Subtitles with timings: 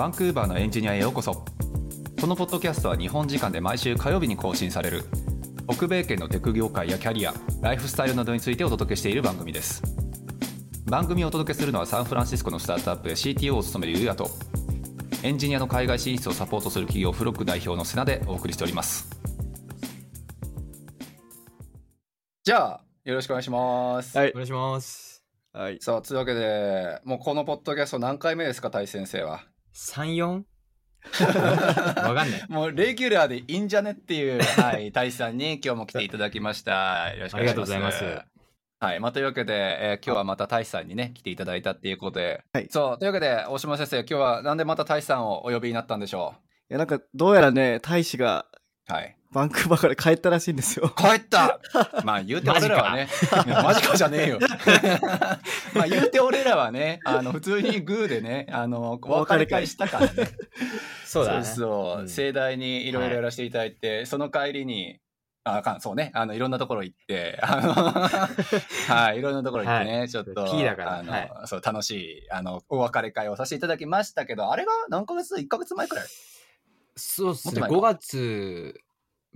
[0.00, 1.44] バンクーバーのエンジニアへようこそ。
[2.18, 5.04] このポッドキャストは日本時間で毎週火曜日に更新される。
[5.68, 9.82] 北米圏のテク業界やキャリアライフスタイルなどについてお届けしている番組です。
[10.86, 14.30] 番組をお届けするのはサンフランシスコのスタートアップで CTO を務めるユうヤと
[15.22, 19.06] エンジニアの海外進出をサポートする企業フロック代表のセナでお送りしております。
[22.42, 24.16] じゃあよろしくお願いします。
[24.16, 24.30] はい。
[24.30, 24.32] お。
[24.32, 25.22] 願いします。
[25.52, 25.76] はい。
[25.82, 29.44] さあというわけでもうこのポッドキャスト何回目ですか大先生は？
[29.72, 30.46] 三四？
[31.20, 32.44] わかんない。
[32.48, 37.12] もうレギュラーでいいんじゃねっていう、はい、大志さんに 今日も来ていただきました。
[37.14, 37.74] よろしくお願いします。
[37.74, 38.30] ありがとうございます
[38.82, 46.34] はい、まあ、というわけで、えー今日はまた大志さんにね、来ていただいたっていうことで、はいそう、というわけで、大島先生、今日はなんでまた大志さんをお呼びになったんでしょ
[46.70, 48.46] いや、なんか、どうやらね、大使が
[48.88, 49.16] うはい。
[49.32, 50.92] バンクーバーから帰ったらしいんですよ。
[50.96, 51.60] 帰った。
[52.04, 53.08] まあ言うて俺らはね、
[53.62, 53.96] マジか。
[53.96, 54.40] じゃねえよ。
[55.72, 60.28] まあ言うて俺らはね、あの普通にグーでね、あの、お別れ会したからね。
[61.06, 61.44] そうだね。
[61.44, 62.08] そうそう、うん。
[62.08, 64.98] 盛大にいろいろやらせていただいて、その帰りに、
[65.44, 67.72] あ、あかん、そうね、あの、いろんなところ行って、あの、
[68.94, 70.08] はい、いろんなところ行ってね、はい。
[70.08, 70.98] ちょっと、P だから。
[70.98, 71.32] あの、はい。
[71.46, 76.06] そう、楽しい、あの、お別れ会をさせていただきましたけど、あれが何ヶ月 ?1 ヶ月前くらい？
[76.96, 77.60] そうっすね。
[77.60, 77.74] もっと前か。
[77.76, 78.80] 五月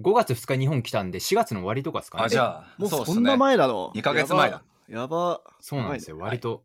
[0.01, 2.25] 五月二日日本来たんで四月の終わりとかですかね。
[2.25, 4.63] あ、じゃあ、もうそんな前なの2ヶ月前だ。
[4.89, 5.41] やば。
[5.61, 6.19] そうなんですよ。
[6.19, 6.65] 割と。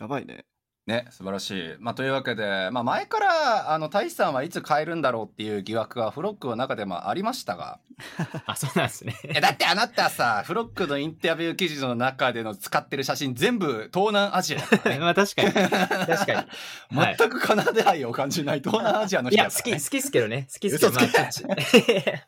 [0.00, 0.44] やばいね。
[0.86, 1.76] ね、素晴らしい。
[1.78, 7.78] まあ、というわけで、まあ、前から、あの、大志さんはいつ帰るんだろうっていう疑惑がフロックの中でもありましたが、
[8.46, 9.14] あ、そうなんですね。
[9.40, 15.00] だってあなたさ、フロックのインタビュー記事の中での使ってる写真全部東南アジアだからね。
[15.04, 16.98] まあ確かに確かに。
[16.98, 19.72] はい 全くカナダ愛を感じない東南アジアのいや好き。
[19.72, 20.48] 好きっすけどね。
[20.52, 20.88] 好きっすけど。
[20.88, 21.42] 嘘つ
[21.84, 22.24] け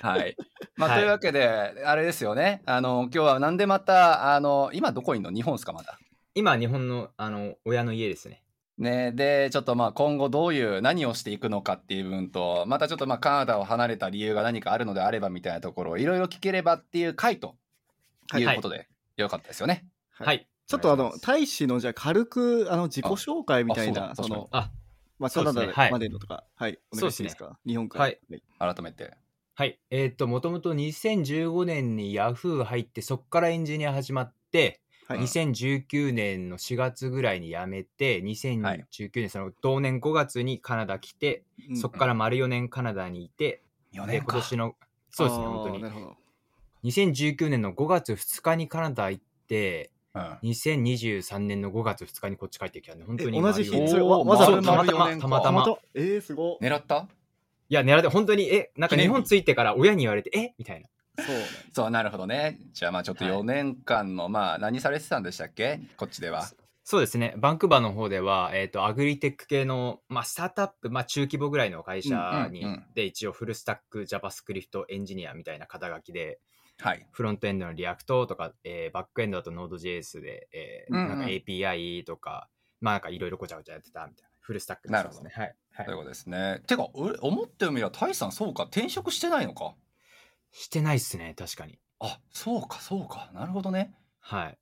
[0.00, 0.36] はい。
[0.76, 1.48] まあ、はいというわけで、
[1.84, 2.62] あれですよね。
[2.66, 5.30] あの、今日はなんでまた、あの、今どこにいんの？
[5.30, 5.98] 日本ですか、まだ。
[6.34, 8.42] 今日本のあの親の家ですね。
[8.78, 17.56] ね、で、ちょっとまあ今後どういう、何をしていくのかっていう部分と、またちょっとまあカナダを離れた理由が何かあるのであればみたいなところをいろいろ聞ければっていう回と
[18.30, 18.86] はいいうことで、
[19.16, 19.86] よかったですよね。
[20.10, 20.46] はい。
[20.66, 24.70] ちょっとあの大使のじゃあ軽く、あの、自己紹介みたいな、その、あ
[25.18, 27.58] まあ、そうカナダまでのとか、はい、お願いしていいですか？
[27.66, 28.04] 日本から。
[28.04, 28.18] はい
[28.58, 29.16] 改めて。
[29.58, 29.78] はい。
[29.88, 35.20] えっ、と、もともと2015年に Yahoo 入って、そこからエンジニア始まって、はい。
[35.20, 43.62] 2019年の4月ぐらいに辞めて、2019年、その同年5月にカナダ来て、うんそこから丸4年カナダにいて、
[43.94, 44.34] 4で、年か。
[44.34, 44.76] 今年の、
[45.10, 45.88] そうですね、本当にな。
[45.88, 46.16] るほど。
[46.84, 55.64] 2019年の5月2日にカナダ行って、うん2023年の5月2日にこっち帰ってきたんで、本当にえ同じ日わざわざたまたま、たまたま。
[55.94, 56.58] えー、すご。
[56.60, 57.08] 狙った？
[57.68, 60.54] いや、狙って、本当に、え、なんか日日本着いてから親に言われて、え？
[60.58, 60.88] みたいな。
[61.24, 61.44] そうね。
[61.72, 62.58] そう、なるほどね。
[62.72, 65.80] じゃあまあちょっとはい4年間の、まあ何されてたんでしたっけ？
[65.96, 66.46] こっちでは。
[66.88, 76.38] そうですね、バンクーバーの方では、えっ、と、アグリテック系の、まあ、スタートアップ、まあ、中規模ぐらいの会社に、で、一応フルスタック JavaScript エンジニアみたいな肩書きで、
[76.78, 77.04] はい。
[77.10, 82.48] フロントエンドの React とか、えーバックエンドだと Node.js で、えーうんうんなんか API とか、
[82.80, 84.35] まあなんかいろいろごちゃごちゃやってたみたいな。
[84.46, 85.42] フルスタックなるほどですね。
[85.42, 85.56] はい。
[85.72, 86.62] はいということですね。
[86.68, 89.74] てか、俺思ってみれば、タイさんそうか、転職してないのか？
[90.52, 91.80] してないっすね、確かに。
[91.98, 93.30] あ、そうか、そうか。
[93.34, 93.92] なるほどね。
[94.20, 94.58] はい。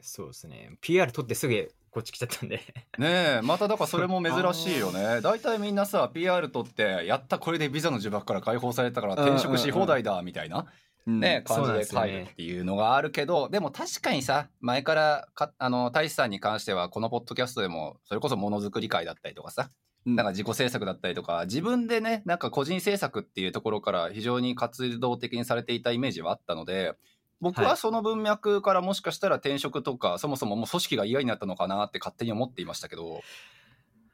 [0.00, 0.76] そうですね。
[0.80, 2.56] PR 取ってすぐこっち来ちゃったんで。
[2.98, 5.20] ねえ、まただからそれも珍しいよね。
[5.22, 10.66] 大体みんなさ、PR 取って、やった、これでビザの呪縛から解放されたから転職し放題だ、みたいな。
[11.08, 11.20] うん。
[11.20, 12.06] ね、感じですよね。
[12.06, 19.70] で帰るっていうのがあるけど、でも確かにさ、前からか、あの、大志さんに関しては、このポッドキャストでも、それこそものづくり会だったりとかさ、
[20.04, 20.16] うん。
[20.16, 26.92] なんか自己制作だったりとか、自分でね、なんか個人制作っていうところから非常に活動的にされていたイメージはあったので、
[27.40, 27.76] 僕ははい。
[27.78, 33.22] その文脈からもしかしたら転職とか、そもそももう組織が嫌になったのかなって勝手に思っていましたけど、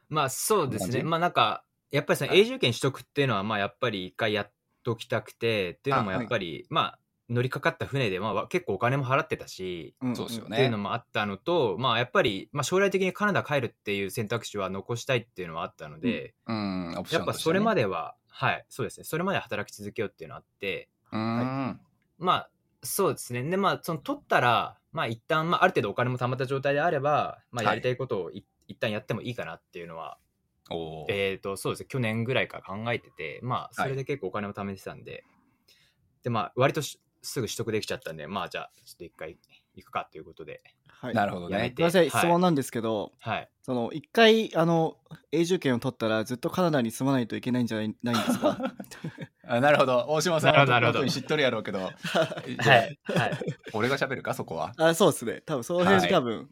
[0.07, 1.03] まあそうですね。
[1.03, 4.51] まあなんか、やっぱりそのはい永住権取得っていうのは、まあやっぱり一回やっ
[4.85, 10.69] ときたくて、っていうのもやっぱり、まあ乗りかかった船で、まあ結構お金も払ってたし、うんそうですよっていうね。
[10.69, 19.03] のもあったのと、まあやっぱり、まあ将来的にカナダ帰るっていう選択肢は残したいっていうのはあったので、うん、オプショやっぱそれまでは、はい、そうですね。
[19.05, 21.79] それまで働き続けようっていうのがあって、うーん。
[22.19, 22.49] まあ
[22.83, 23.41] そうですね。
[23.43, 30.19] で、まあその取ったら、まあ一旦、まあある程度お金も貯まった状態であれば、まあはいやりたいことをい、一旦やってもいいかなっていうのは
[31.09, 35.23] えっ、と、そうですね、去年ぐらいから考えてて、まあ、それで結構お金を貯めてたんで、
[36.23, 39.37] で、まあ、割としすぐ取得できちゃったんで、まあ、じゃあ、ちょっと一回
[39.75, 41.13] 行くかということで、はい。
[41.13, 41.73] なるほどね。
[41.75, 43.49] すみません、はい質問なんですけど、はい。
[43.61, 44.97] その、一回、あの、
[45.31, 48.57] 永住権を取ったら、ずっとカナダに住まないといけないんじゃないないんですか？
[49.47, 50.05] あなるほど。
[50.07, 51.91] 大島さんはなるほど本当に知っとるやろうけど、はい。
[52.57, 52.97] はい。
[53.73, 54.73] 俺が喋るか、そこは？
[54.77, 55.41] あ、そうですね。
[55.45, 56.49] 多分、その辺はい多分、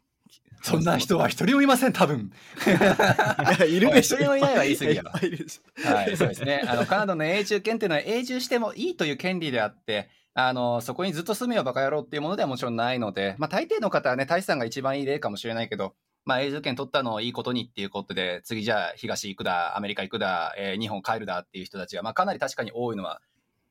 [0.64, 2.32] そんな人は一人もいません、多分。
[3.68, 6.64] いるでしょ一人もいないは言い過ぎやはい、そうですね。
[6.66, 23.22] あの、カナダの永住権っていうのは永住してもいいという権利であって、あの、そこにずっと住めよバカ野郎っていうものではもちろんないので、まあ大抵の方はね、大志さんが一番いい例かもしれないけど、まあ永住権取ったのをいいことにっていうことで、次じゃあ東行くだ、アメリカ行くだ、えー日本帰るだっていう人たちが、まあかなり確かに多いのは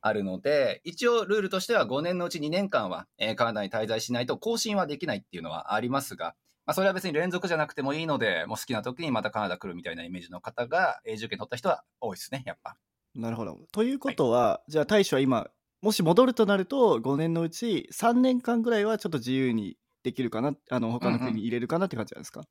[0.03, 12.77] あるので、一応ルールとしては5年のうち2年間は、えーカナダに滞在しないと更新はできないっていうのはありますが、まあ、それは別に連続じゃなくてもいいので、もう好きな時にまたカナダ来るみたいなイメージの方が永住権取った人は多いですね、やっぱ。
[13.15, 13.59] なるほど。
[13.73, 15.49] ということは、じゃあ大使は今
[15.83, 22.43] もし戻るとなると5年のうち3年間ぐらいはちょっと自由にできるかなあの他の国に入れるかなって感じなんですか、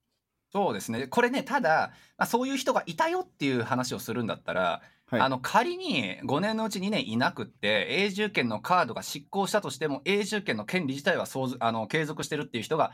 [0.51, 1.07] そうですね。
[1.07, 5.21] これね、ただ、まあ、そういう人がいたよっていう話をするんだったら、はい。
[5.21, 11.25] あの仮に5年のうち2年いなくって永住権のカードが失効したとしても永住権の権利自体は
[11.59, 12.91] あの継続してるっていう人が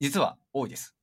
[0.00, 0.94] 実は多いです。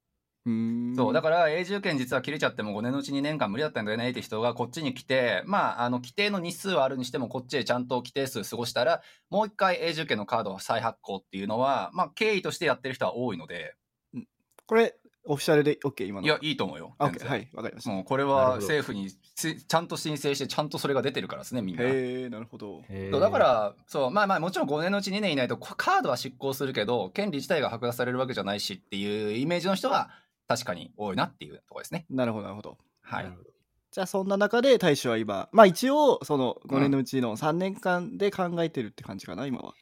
[0.45, 0.49] う
[0.95, 1.13] そう。
[1.13, 13.75] だから永住権実は切れちゃっても5年のうち2年間無理だったんだよねって人がこっちに来てまああの規定の日数はあるにしてもこっちへちゃんと規定数過ごしたらもう一回永住権のカードを再発行っていうのはまあ経緯としてやってる人は多いので。
[14.69, 16.27] これオフィシャルで OK 今の。
[16.27, 16.95] いやいいと思うよ。
[16.99, 17.29] OK 然。
[17.29, 17.89] はいわかりました。
[17.91, 21.83] もうこれは政府にちちゃんと申請してちゃんとそれが出てるからですねみんな。
[21.83, 22.83] へえなるほど。
[23.19, 30.09] だからそうまあまあもちろん5年のうち2年いないとこカードは執行するけど権利自体が剥奪されるわけじゃないしっていうイメージの人が
[30.47, 32.05] 確かに多いなっていうところですね。
[32.09, 32.77] なるほどなるほど。
[33.01, 33.37] はい。
[33.91, 39.73] じゃあそんな中で大使は今まあ一応その5うん年のうちの3年間で考えてるって感じかな今は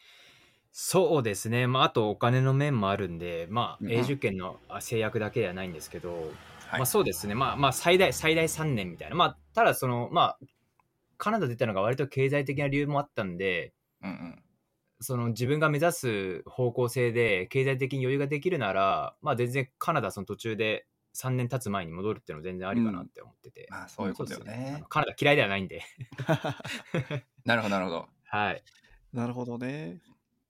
[0.77, 6.79] そうですね、まあ、あとお金の面もあるんで、まあ、うん永住権のあ制約だけではないんですけど、はい。
[6.79, 10.39] まあ、そうですね、まあ、まあ最大最大3年みたいな、まあ、ただその、まあ、
[11.17, 13.71] カナダ出たのが割と経済的な理由もあったんで、
[14.03, 14.43] うんうん。
[14.99, 24.79] その自分が目指す方向性で経済的に余裕ができるなら、まあ、全然カナダその途中で3年経つ前に戻るっていうのは全然ありかなって思ってて、まあそういうことよね。
[24.81, 24.87] の。
[24.87, 25.83] カナダ嫌いではないんで、
[27.45, 28.09] なるほどなるほど。
[28.27, 28.61] はい。
[29.13, 30.01] なるほどね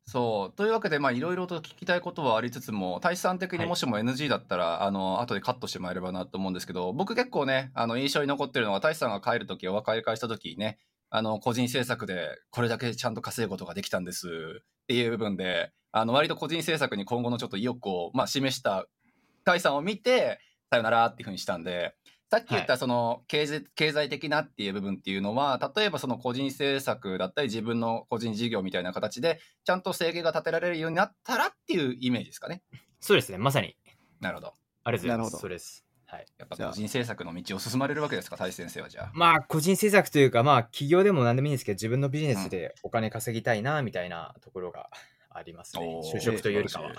[0.08, 0.56] そう。
[0.56, 10.78] というわけでまあいろいろと聞きたいことはありつつも大志さん的にもしも NG だったら、あの後でカットしてもらえればなと思うんですけど僕結構ねあの印象に残ってるのは大志さんが帰る時お別れ会した時にね
[11.10, 18.86] あの個人制作でこれだけちゃんと稼ぐことができたんですっていう部分であの割と個人制作に今後のちょっと意欲を、まあ、示した
[19.44, 21.96] 大志さんを見てさよならっていうふうにしたんで
[22.36, 32.62] さっき言ったその経済経済的なっていう部分っていうのは例えばその個人制作だったり自分の個人事業みたいな形でちゃんと制限が立てられるようになったらっていうイメージですかね。
[33.00, 33.78] そうですね、まさに。
[34.20, 34.54] なるほど。
[34.84, 35.38] ありがとうございます。
[35.40, 35.86] そうです。
[36.06, 36.26] はい。
[36.38, 39.12] やっぱ個人制作の道を進まれるわけですか、大志先生はじゃあ。
[39.14, 44.90] まあ、個人制作というか、まあ、企業でも何でもいいんですけど、自分のビジネスでお金稼ぎたいな、みたいなところが
[45.30, 46.02] ありますねお。
[46.02, 46.92] ー就職というよりかは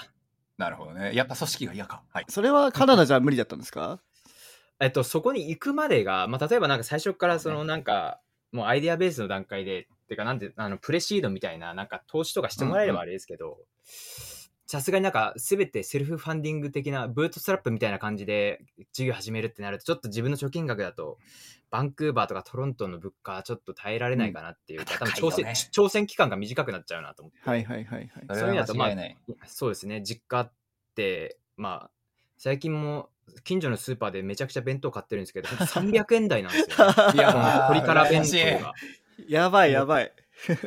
[0.58, 1.14] なるほどね。
[1.14, 2.02] やっぱ組織が嫌か。
[2.10, 2.24] はい。
[2.28, 4.00] それはカナダじゃ無理だったんですか？
[4.80, 8.20] えっと、そこに行くまでが、まあ、例えばなんか最初からそのなんか、
[8.52, 13.58] もうアイデアベースの段階で、っていうか、なんて、あの、プレシードみたいな、なんか投資とかしてもらえればあれですけど、
[14.66, 18.60] さすがになんか全てセルフファンディング的なブートストラップみたいな感じで
[18.92, 21.18] 事業始めるってなるとちょっと自分の貯金額だと
[21.70, 24.98] バンクーバーとかトロントの物価はちょっと耐えられないかなっていうか、うん。
[24.98, 28.26] 多分挑戦、挑戦期間が短くなっちゃうなと思って、はいはいはいはい。
[28.28, 28.90] そういう意味だとまあ。
[29.46, 30.02] そうですね。
[30.02, 30.52] 実家っ
[30.96, 31.90] てまあ
[32.36, 33.10] 最近も
[33.44, 38.72] 近所のスーパーでめちゃくちゃ弁当買ってるんですけどほんと300円台なんですよ、ね、いやこのー 鶏から弁当が
[39.28, 40.12] やばいやばい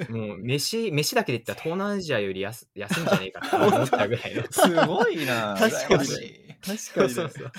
[0.09, 5.55] もう飯飯だけで言ったら東南アジアより安安いんじゃねえかって思ったぐらいのすごいな。
[5.57, 6.07] 確かに
[6.61, 7.51] 確そうかにねそうそう。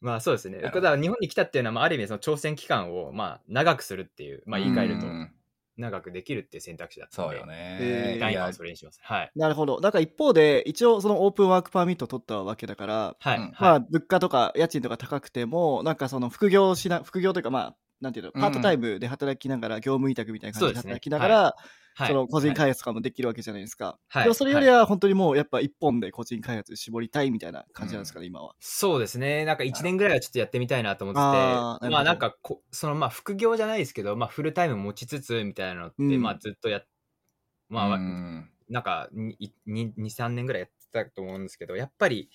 [0.00, 0.60] まあそうですね。
[0.60, 5.32] だから日本に来たっていうのは、まあ、ある意味その挑戦期間をまあ長くするっていう、まあ言い換えるとうん
[5.78, 8.18] 長くできるっていう選択肢だったので、そうよね。
[8.20, 9.00] 第一はそれにします。
[9.02, 9.30] はい。
[9.36, 13.38] なるほどだから一方で一応そのオープンワークパーミット取ったわけだからはい。
[13.38, 23.98] まあ物価とか家賃とか高くてもなんかその副業しな副業というかまあなんていうのうんパートタイムで働きながら業務委託みたいな感じでそうですね働きながらはいその個人はい開発とかもできるわけじゃないですか。
[24.08, 24.22] はい。
[24.24, 28.54] でもそれよりは本当にもうやっぱ一本で個人開発絞りたいみたいな感じなんですかね今は。
[28.60, 29.44] そうですね。
[29.44, 31.18] なんか1年ぐらいはちょっとやってみたいなと思って。
[31.18, 36.22] て、あまあなんかこ、そのまあ副業じゃないですけど、まあフルタイム持ちつつみたいなのって、うん。
[36.22, 36.86] まあずっとやっ、
[37.68, 38.50] まあ、うん。
[38.68, 39.36] なんか2、
[39.66, 42.30] 2 3年ぐらいやってたと思うんですけど、やっぱり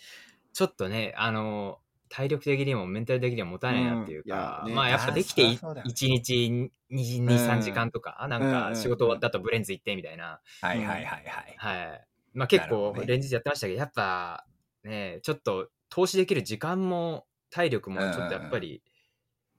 [0.54, 1.80] ちょっとね、あの、
[2.16, 4.68] 体力的にもメンタル的にも持たないなっていうか、うん。
[4.70, 5.92] ねまあやっぱできてあーそりゃそうだよね。
[5.94, 6.50] 1日
[6.92, 8.50] 2、2 3時間とか、なんうん。
[8.52, 11.56] か仕事終わった後ブレンズ行ってみたいな、はいはいはいはい。
[11.58, 12.08] はい。
[12.36, 14.46] まあ結構連日やってましたけど、やっぱ
[14.84, 18.84] ね、ちょっと投資できる時間も体力もちょっとやっぱり、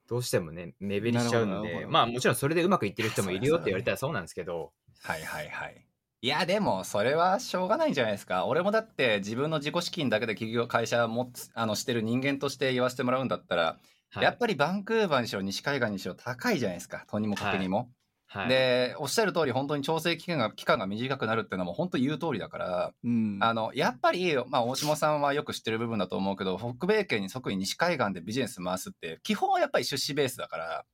[0.07, 4.71] どうしてもね、目減りしちゃうんで、まあもちろんそれでうまくいってる人もいるよって言われたらそうなんですけど、
[5.03, 5.85] はいはいはい。
[6.21, 8.45] いやでもそれはしょうがないんじゃないですか。
[8.45, 13.77] 俺もだって自分の自己資金だけで企業会社持つあのしてる人間として言わせてもらうんだったら、
[14.11, 14.23] はい。
[14.23, 17.05] やっぱりバンクーバーにしろ西海岸にしろ高いじゃないですか。
[17.07, 17.89] とにもかくにも、
[18.27, 23.37] はい、でおっしゃる通り本当に調整期間が期間が短くなるっていうのはもう本当言う通りだからうん。
[23.41, 30.85] あのやっぱり、まあ、大下さんはよく知ってる部分だと思うけど北米圏に特に西海岸でビジネス回すって基本はやっぱり出資ベースだから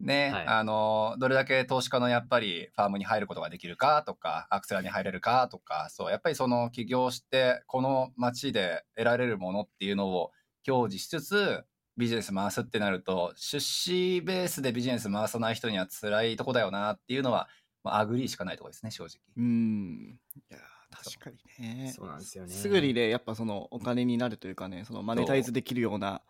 [0.00, 10.30] ね、はいあのどれだけ投資家のやっぱりファームに入ることができるかとかアクセラに入れるかとかそうやっぱりその起業してこの街で得られるものっていうのを
[10.64, 11.64] 享受しつつ
[11.96, 17.48] ビジネス回すってなると出資ベースでビジネス回さない人には辛いとこだよなっていうのは、
[17.82, 19.18] まあ、 agree しかないところですね正直。
[19.36, 20.18] うん。
[20.36, 21.92] いやー確かにね。
[21.94, 22.52] そうなんですよね。
[22.52, 26.22] すぐにね、やっぱそのお金になるというかね、そのマネタイズできるような、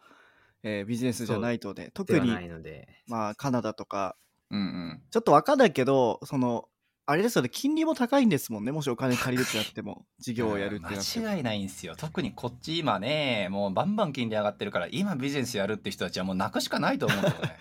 [0.63, 2.89] えービジネスじゃないとね、で特にはないので。
[3.07, 4.17] まあカナダとか、
[4.51, 5.03] うんうん。
[5.11, 6.69] ちょっとわかんないけど、その、
[7.11, 11.27] あれですよね、金利も高いんですもんね、もしお金借りるってなっても、事業をやるってなっても。
[11.27, 11.95] 間違いないんですよ。
[11.97, 17.57] 特にこっち今ねもうバンバン金利上がってるから今ビジネスやるって人たちはもう泣くしかないと思うんだよね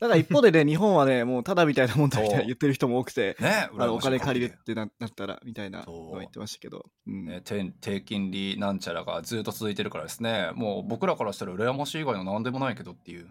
[0.00, 5.94] だから一方でね、日本はね、もうただみたいなもんだみたいな言ってる人も多くて、ねあのお金借りるるってななったらみたいなそう。
[5.94, 7.26] のは言ってましたけど、うん。
[7.26, 10.52] ね、低低金利なんちゃらがずっと続いてるからですね。
[10.54, 13.28] もう僕らからしたら羨ましい以外の何でもないけどっていう。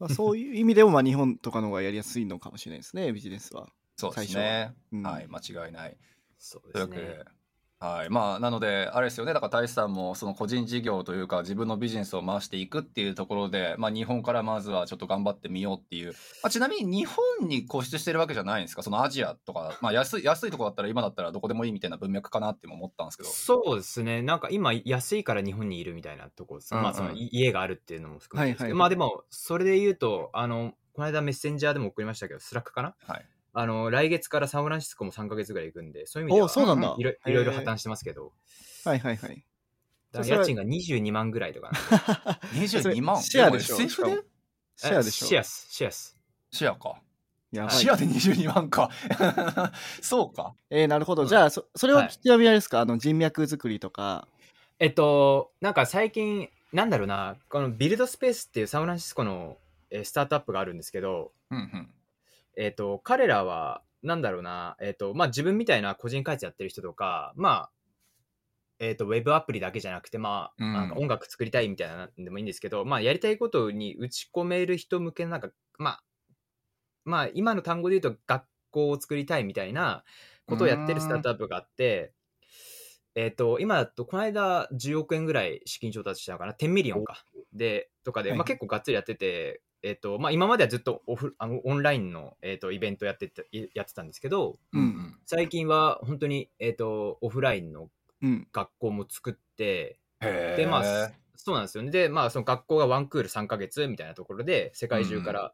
[0.00, 3.68] まあ、そういう意味でもまあ日本とかの方がやりやすいのかもしれないですね、ビジネスは。
[3.96, 5.02] そうです最ねうん。
[5.04, 5.96] はい間違いない。
[6.36, 7.24] そうですね。
[7.80, 8.10] はい。
[8.10, 9.32] まあなのであれですよね。
[9.32, 18.82] だから大志さんもその個人事業というか自分のビジネスを回していくっていうところで、まあ、日本からまずはちょっと頑張ってみようっていう、まあ、ちなみに日本に固執してるわけじゃないんですか？
[18.82, 23.30] そのアジアとか、まあ、安い安いとこだったら今だったらどこでもいいみたいな文脈かなっても思ったんですけど。
[23.30, 24.20] そうですね。
[24.20, 26.74] なんか今安いから日本にいるみたいなとこです。
[26.74, 26.84] うんうん。
[26.84, 28.78] まあそのい家があるっていうのも含めてはいはい。
[28.78, 32.94] まあでもそれで言うと、あの、この間メッセンジャーでも送りましたけど、 Slack かな？
[33.06, 36.94] はいあの、来月からサンフランシスコも3ヶ月ぐらい行くんで、そういう意味では、おそうなんだ。
[36.98, 38.32] いろいろいろ破綻してますけど、
[38.84, 39.44] はいはいはい。
[40.12, 42.40] だから家賃が22万ぐらいとかな。
[42.54, 43.22] 22万？
[43.22, 43.76] シェアでしょ？
[43.76, 44.16] も SF でしかも。
[44.76, 45.26] シェアでしょ？
[45.26, 46.18] シェアっす、シェアっす。
[46.50, 47.00] シェアか。
[47.52, 47.76] やばい。
[47.76, 48.90] シェアで22万か。
[50.00, 50.54] そうか。
[50.70, 51.26] えー、なるほど。
[51.26, 54.26] じゃあ、そそれはちなみにあれですか、あの人脈作りとか。
[54.78, 59.58] えっと、なんか最近、なんだろうな、このビルドスペースっていうサンフランシスコの
[59.90, 61.90] えースタートアップがあるんですけど、うんうん
[62.56, 67.70] えっと、彼らは、なんだろうな、えっと、まあ、自分みたいな個人開発やってる人とか、まあ、
[68.78, 70.72] えっと、ウェブアプリだけじゃなくて、まあ、うん。
[70.72, 76.02] なんか音楽作りたいみたいなのでもいいんですけど、まあ、やりたいことに打ち込める人向けのなんか、まあ、
[77.04, 80.04] まあ、今の単語で言うと、学校を作りたいみたいな
[80.46, 82.12] ことをやってるスタートアップがあって、
[83.14, 87.24] えっ、と、今だと、この間10億円ぐらい資金調達したのかな、10 million か。
[87.52, 88.38] で、とかで、はい。
[88.38, 93.42] まあ結構がっつりやってて、えっ、と、まあ今まではずっとオフあのオンラインの、えー、とイベントやってた
[93.74, 95.16] やってたんですけど、うんうん。
[95.26, 97.88] 最近は本当に、えっ、と、オフラインの
[98.22, 98.48] うん。
[98.52, 101.90] 学校も作って、へで、まあえ、そうなんですよね。
[101.90, 105.52] で、まあ、その学校がワンクール3ヶ月みたいなところで、世界中から、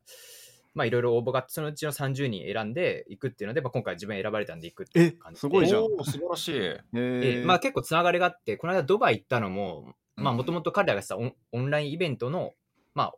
[0.75, 5.47] まあ、いろいろ応募があって、そのうちの30人選んでいくっていうので、まあ、今回自分選ばれたんで行くっていう感じで。
[5.47, 5.83] えすごいじゃん。
[6.05, 6.53] 素晴らしい。
[6.95, 12.55] えまあ、結構つながりがあって、この間ドバイ行ったのも、もともと彼らがしたオンオンラインイベントの、
[12.95, 13.15] まあ、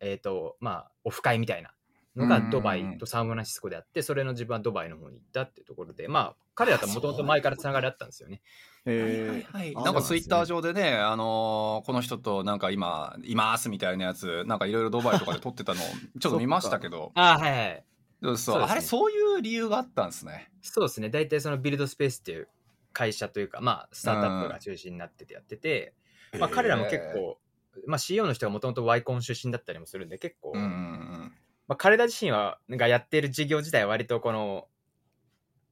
[0.00, 1.72] えっ、と、まあ、オフ会みたいな
[2.16, 2.50] のがうんうんうん。
[2.50, 8.42] ドバイとサンフランシスコであって、それの自分はドバイの方に行ったっていうところで、まあ、彼らともともと前からつながりあったんですよね。
[8.86, 9.02] えー。
[9.02, 15.80] はいはいはい、あなんかツイッター上でね、あのーこの人となんか今いますみたいなやつなんかいろいろドバイとかで撮ってたの
[16.18, 17.12] ちょっと見ましたけど。
[17.14, 17.84] ああ、はいはい。
[18.22, 18.66] そうそうね。
[18.68, 20.50] あれそういう理由があったんですね。
[20.62, 21.10] そうですね。
[21.10, 22.48] 大体そのビルドスペースっていう
[22.92, 25.92] 会社というか、まあ、スタートアップが中心になっててやってて、
[26.40, 27.38] まあ、彼らも結構、
[27.86, 31.32] まあ、CEO の人がもともとワイコン出身だったりもするんで、結構、うんうんうん
[31.68, 34.68] まあ、彼ら自身は、なんかやってる事業自体は割とこの、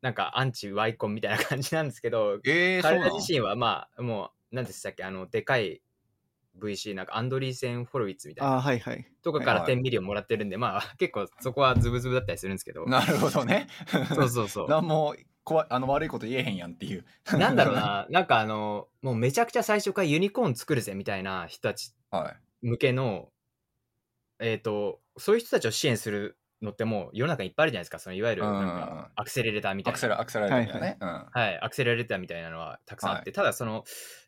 [0.03, 5.81] なんかアンチワイコンみたいな感じなんですけど、えー、彼ら自身はまあ、もう、何でしたっけ、あの、でかい
[6.59, 8.61] VC、なんかアンドリーセン・フォロウィッツみたいな。
[8.61, 9.07] はいはい。
[9.23, 9.79] とかからはいはい。
[9.79, 13.69] 10 million もらってるんで、まあ、結構そこはズブズブだったりするんですけど、なるほどね。
[14.15, 14.69] そうそうそう。
[14.71, 15.15] なんも
[15.45, 17.05] 怖いあの悪いこと言えへんやんっていう。
[17.39, 23.31] なんだろうな、 なんかあの、もうめちゃくちゃ最初からユニコーン作るぜみたいな人たちはい向けの、
[24.41, 28.65] えっ、と、そういう人たちを支援するのってもう世の中にいっぱいあるじゃないですか、そのいわゆるなんうんうん。
[28.65, 29.95] うんかアクセレレーターみたいな。
[29.95, 30.99] アクセラアクセラレーターだよね、
[31.33, 33.35] はい、アクセラレーターみたいなのはたくさんあって、はい。
[33.35, 33.85] ただその、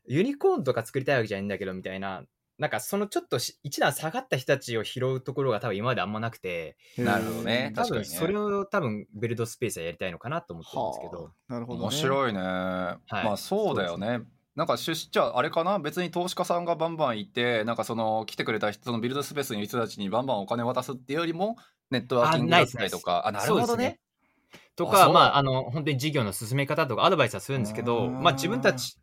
[0.06, 2.24] ユニコーンとか作りたいわけじゃないんだけどみたいな、
[2.58, 7.72] なんかそのちょっとし一段下がった人たちを拾うところが多分今まであんまなくて、うん、なるほどね。
[7.76, 11.24] 多分それを多分ビルドスペースはやりたいのかなと思ってるんですけど。
[11.24, 11.84] は、あ、なるほど、ね。
[11.84, 14.20] 面白いね、まあそうだよね。
[14.54, 15.78] なんか出資じゃああれかな？
[15.78, 21.56] 別に投資家さんがバンバンいてなんかその来てくれた人そのビルドスペースにいる人たちにバンバンお金渡すっていうよりも
[21.90, 23.26] ネットワーキングだったりとか。
[23.26, 24.00] あ,、なるほどね。
[24.76, 28.22] とかまああの本当に事業の進め方とかアドバイスはするんですけどうん。
[28.22, 28.96] まあ自分たち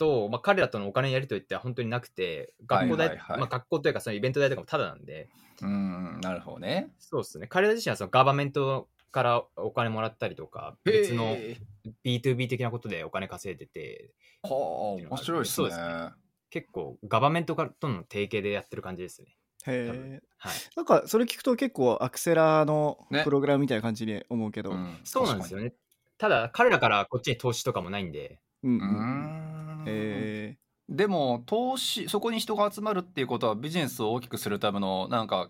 [0.00, 3.40] と、まあ、彼らとのお金のやり取りって本当になくて学校代、はいはいはい。
[3.40, 5.28] まあ、学校というかそのイベント代とかもタダなんで。
[5.62, 6.90] うんなるほどね。
[6.98, 7.46] そうですね。
[7.46, 15.54] 彼ら自身はそのガバメントからお金もらったりとか別のへー B2B 的なことでお金稼いでてはあ面白いですね。
[15.54, 16.10] そうですね。
[16.48, 19.36] 結構ガバメントからとの提携でやってる感じですね。
[19.66, 20.52] へえはい。
[20.76, 23.22] なんかそれ聞くと結構アクセラのね。
[23.22, 24.98] プログラムみたいな感じに思うけど、うん。
[25.04, 25.74] そうなんですよね。
[26.16, 30.54] ただ彼らからこっちに投資とかもないんでうんうん確かにうー
[30.90, 35.48] でも投資そこに人が集まるっていうことはビジネスを大きくするためのなんか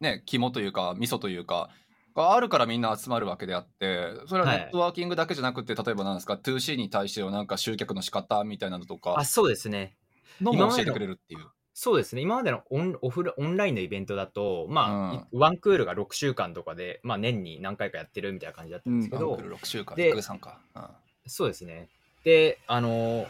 [0.00, 1.70] ね肝というか味噌というか
[2.14, 4.58] があるからみんな集まるわけであってそれははい。
[4.58, 9.96] ネットワーキングだけじゃなくて、例えばなんですか 2C に対してのなんか集客の仕方みたいなのとかあそうですね。
[10.40, 11.46] の今までのも教えてくれるっていう。
[11.72, 12.22] そうですね。
[12.22, 20.60] 今までのオンオフラオンラインのイベントだとまあ、ワンクールが6週間とかで、まあ、年に何回かやってるみたいな感じだったんですけど、ワンクール6週間で1さんか。
[20.74, 20.82] うん。
[21.26, 21.88] そうですね
[22.24, 23.26] であの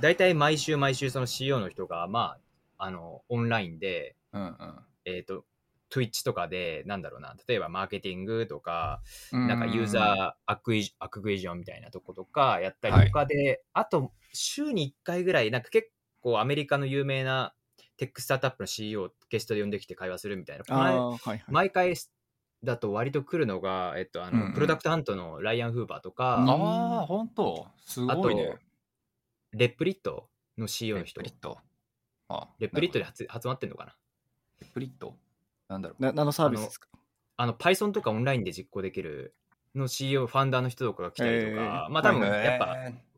[0.00, 2.36] 大体毎週毎週その CEO の人がま
[2.78, 4.56] ああのオンラインでうん
[5.04, 5.44] えっ、と
[5.90, 9.00] Twitch とかでなんだろうな例えばマーケティングとか
[9.32, 15.88] うん、なんかユーザーアクイアクグイジョンみたいなとことかやったりとかで、あと週に1回ぐらいなんか結
[16.20, 17.54] 構アメリカの有名な
[17.96, 20.76] テックスタートアップの CEO をゲストで呼んできて会話するみたいな。
[20.76, 21.44] はいはい。
[21.48, 21.94] 毎回
[22.64, 28.56] だと割と来るのが、えっとあのうんうんプロダクトハントのライアン・フーバーとか、うんああ本当すごいね。
[29.52, 30.28] レップリット
[30.58, 31.58] の CEO の人レップリット？
[32.28, 33.94] あレップリットでなる発集まってんのかな？
[34.60, 35.16] レップリット？
[35.68, 36.02] なんだろう。
[36.02, 36.88] な何のサービスですか？
[37.36, 39.34] あの Python とかオンラインで実行できる
[39.74, 41.56] の CEO ファウンダーの人とかが来たりとか、へ
[41.92, 42.76] まあ多分やっぱ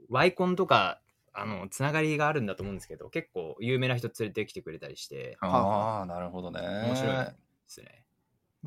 [0.08, 1.00] ワイコンとか
[1.34, 6.60] あのつながりがあるんだと思うんですけど結構有名な人連れてきてくれたりしてああなるほどね。
[6.62, 7.32] 面白いで
[7.66, 8.05] すね。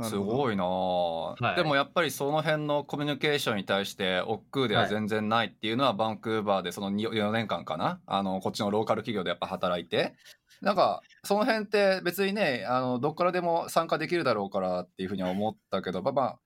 [0.03, 1.55] すごいなあ、はい。
[1.55, 7.99] でもやっぱりその辺のコミュニケーションに対して億劫では全然ないっていうのはバンクーバーでその4年間かな？
[8.05, 10.15] あのこっちのローカル企業でやっぱ働いて。
[10.61, 16.39] なんかその辺って別にねあのどっからでも参加できるだろうからっていうふうには思ったけどまあまあ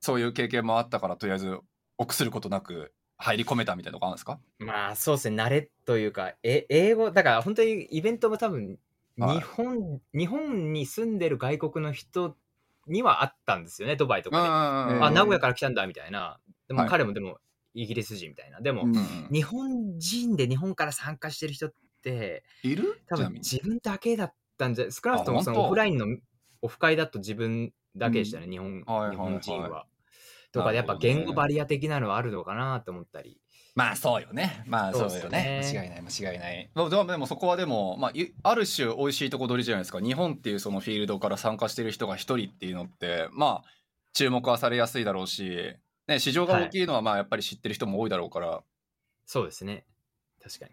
[0.00, 1.58] そういう経験もあったからとりあえず
[1.96, 4.38] 臆することなく入り込めたみたいなとこあるんですか？
[4.58, 5.42] まあそうですね。
[5.42, 8.78] 慣れというかえ英語だから本当にイベントも多分
[9.18, 9.36] はい。
[9.36, 12.36] 日本、日本に住んでる外国の人
[12.86, 14.94] にはあったんですよねドバイとかで。
[14.96, 16.38] うんあ名古屋から来たんだみたいな。
[16.68, 16.88] でもはい。
[16.88, 17.38] 彼もでも
[17.74, 18.60] イギリス人みたいな。
[18.60, 18.84] でも、
[19.30, 21.72] 日本人で日本から参加してる人っ
[22.02, 23.02] ている？
[23.06, 26.06] 多分自分だけだったんじゃ少なくともそのオフラインの
[26.62, 29.86] オフ会だと自分だけでしたね、日本日本人は。
[30.52, 33.40] とかでやっぱ言語バリア的なのはあるのかなと思ったり。
[33.76, 34.64] まあそうよね。
[34.66, 35.10] まあそうよね。
[35.10, 36.70] そうですよね間違いない間違いない。
[36.74, 40.00] まあでもでもそこはでも、まあ、いある種美味しいとこ取りじゃないですか。
[40.00, 43.64] 日本っていうそのフィールドから参加してる人が一人っていうのって、まあ
[44.14, 45.76] 注目はされやすいだろうし、
[46.08, 48.62] ね、市場が大きいのはまあやっぱり知ってる人も多いだろうから、
[49.26, 49.84] そうですね。
[50.42, 50.72] 確かに。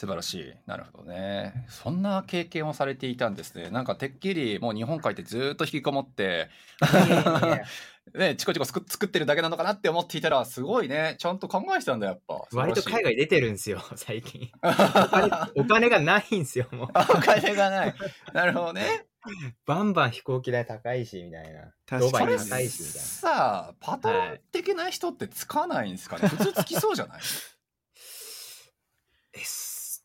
[0.00, 0.54] 素晴らしい。
[0.64, 1.52] なるほどね。
[1.68, 3.68] そんな経験をされていたんですね。
[3.68, 6.48] なんかてっきりもう日本帰ってずっと引きこもって、
[8.14, 11.16] ね、チコチコ作作ってるだけなのかなって思っていたら、すごいね。
[11.18, 12.46] ちゃんと考えてたんだ、やっぱ。
[12.54, 13.12] 割と海外。
[13.12, 14.50] 外出てるんですよ、最近。
[15.54, 16.88] お金がないんですよ、もう。
[16.88, 17.94] お金がない。
[18.32, 19.04] なるほどね。
[19.66, 21.74] バンバン飛行機代高いし、みたいな。
[21.98, 23.00] ド確かに高いし、みたいな。
[23.02, 27.20] さあパトロン的な人ってつかないんですかね、普通つきそうじゃない？
[29.34, 29.59] えす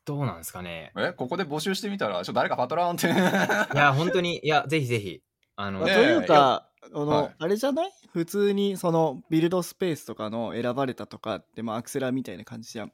[0.05, 0.91] どうなんですかね。
[0.97, 5.21] えここで募集してみたらちょっと誰かパトロンっていや、本当に、いや、ぜひぜひ。
[5.55, 7.91] あの、というかあの、はいあれじゃない？
[8.13, 12.91] 普通にそのビルドスペースとかの選ばれたとかって、まあ、アクセラみたいな感じじゃん。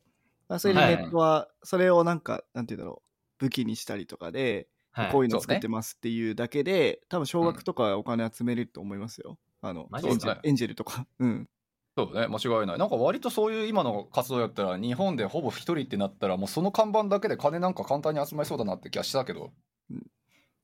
[0.48, 3.02] まあ、それではいネットはそれをなんか、なんて言うんだろ
[3.40, 9.38] う武器にしたりとかで、はいこういうの作ってますっていうだけで、多分少額とかお金集めれると思いますよ。
[9.62, 10.32] あのエンジマジですか？
[10.32, 11.06] ェルエンジェルとか。
[11.20, 11.50] うん。
[11.98, 19.52] そうね間違いないなんか割とそういう今の活動やったら日本でほぼ一人ってなったらもうその看板だけで金なんか簡単に集まりそうだなって気がしたけど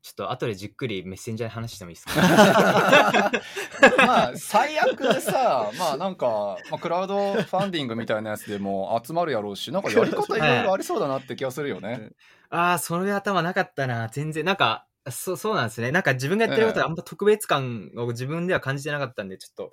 [0.03, 2.21] ちょっと後でじっくりメッセンジャーで話してもいいですか？
[3.97, 12.11] まあ最悪さまあなんか、まあ、クラウドファンディングみたいなやつでも集まるやろうしなんかやり方いろいろありそうだなって気がするよね。
[12.49, 14.07] ああ、それ頭なかったな。
[14.07, 15.91] 全然、なんか、そう、そうなんですね。
[15.91, 19.71] なんか自分がやってることであんま特別感を自分では感じてなかったんで、ちょっと、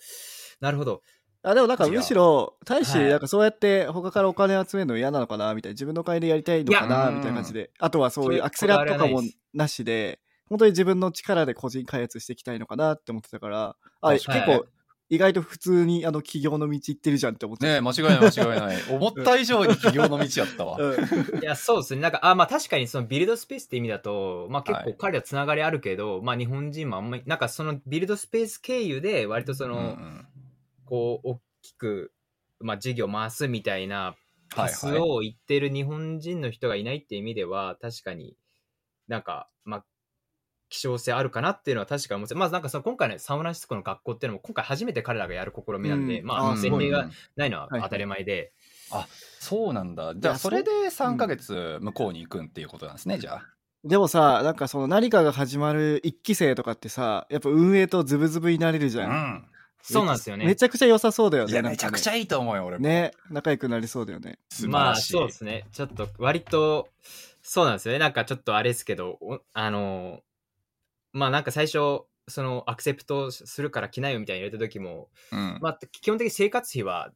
[0.61, 1.03] なるほど。
[1.45, 3.11] あでもなんかむしろ大使はい。
[3.11, 7.71] なんかそうやって他からお金集めるの嫌なのかなみたいな自分のお金でやりたいのかなみたいな感じで。
[7.79, 14.65] あとはそういうアクセラとかもなしで本当に自分の力で個人開発していきたいのかなって思ってたからあ結構
[15.11, 18.77] 意外と普通にあの企業の道行ってるじゃんって思ってねえ間違いない間違いない。
[18.91, 20.79] 思った以上に企業の道やったわ。
[20.81, 20.99] うん。
[21.41, 22.01] いや、そうですね。
[22.01, 24.97] なんか、あまあ確かにそのビルドスペースって意味だと、まあ結構はい。
[24.99, 30.27] 彼はつながりあるけど、まあ日本人もあんまり、なんかそのビルドスペース経由で割とその、うんうん
[30.85, 32.13] こう、大きく、
[32.61, 34.17] まあ、事業を回すみたいなはい
[34.57, 38.37] パスはいを言ってる日本人の人がいないっていう意味では、確かに
[39.09, 39.85] なんか、まあ、
[40.69, 46.27] 希少性あるかなっていうのは確かに思って、まあなんかその今回のサンフランシスコの学校っていうのも今回初めて彼らがやる試みなんで、うん。
[46.27, 48.53] まあ前例がうんないのははい当たり前で、
[49.39, 50.15] そうなんだ。
[50.17, 53.47] じゃあそれで3ヶ月向こうに行くんっていうことなんですねじゃあ。
[53.85, 59.45] でもさなんかその何かが始まる1期生とかってさやっぱ運営とズブズブになれるじゃん、うん
[59.87, 60.47] そうなんですよね。
[60.47, 65.67] めちゃくちゃ良さそうだよねいやめちゃくちゃいいと思うよ俺もね仲良くなりそうだよねまあそうですね。
[65.73, 66.89] ちょっと割と、
[67.43, 67.99] そうなんですよね。
[67.99, 70.23] なんかちょっとあれですけど、おあの、
[71.13, 77.13] まあなんか最初、そのアクセプトするから来ないよみたいに言われた時も、うんまあ基本的に生活費は、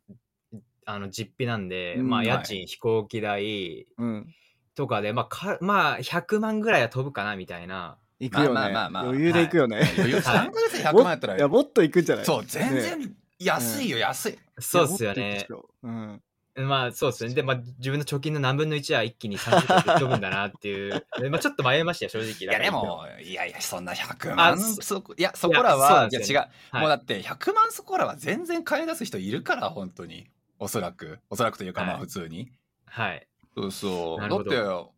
[0.85, 4.35] あの実費なんで、うんまあ家は賃、飛行機代うん
[4.75, 7.99] とかで、まあか、まあ100万ぐらいは飛ぶかなみたいな。
[8.21, 9.03] 行くよね、まあまあまあまあ。
[9.05, 10.21] 余裕で行くよね、余裕。
[10.23, 10.49] はい。
[10.49, 12.25] 3ヶ月で100も万やったら いやもっと行くんじゃない？
[12.25, 12.81] そう全ね。
[12.83, 14.39] 然安いよ安い。
[14.59, 15.47] そうっすよね。
[15.83, 16.23] うん。
[16.57, 17.35] まあそうですね。
[17.35, 21.07] で、まあ自分の貯金の何分の1は一気に30分で飛ぶんだなっていう。
[21.21, 22.33] でまあちょっと迷いましたよ、正直。
[22.41, 26.37] いやでもいやいやそんな100あ万そそこいやそこらはいや違う。
[26.39, 26.81] はい。
[26.81, 30.27] もうだって100万そこらは全然金出す人いるから本当に。
[30.59, 31.21] おそらく。
[31.31, 32.51] おそらくというかまあはい普通に。
[32.87, 33.25] はい。
[33.55, 34.21] そうそう。
[34.21, 34.51] だっなるほど。
[34.51, 34.57] て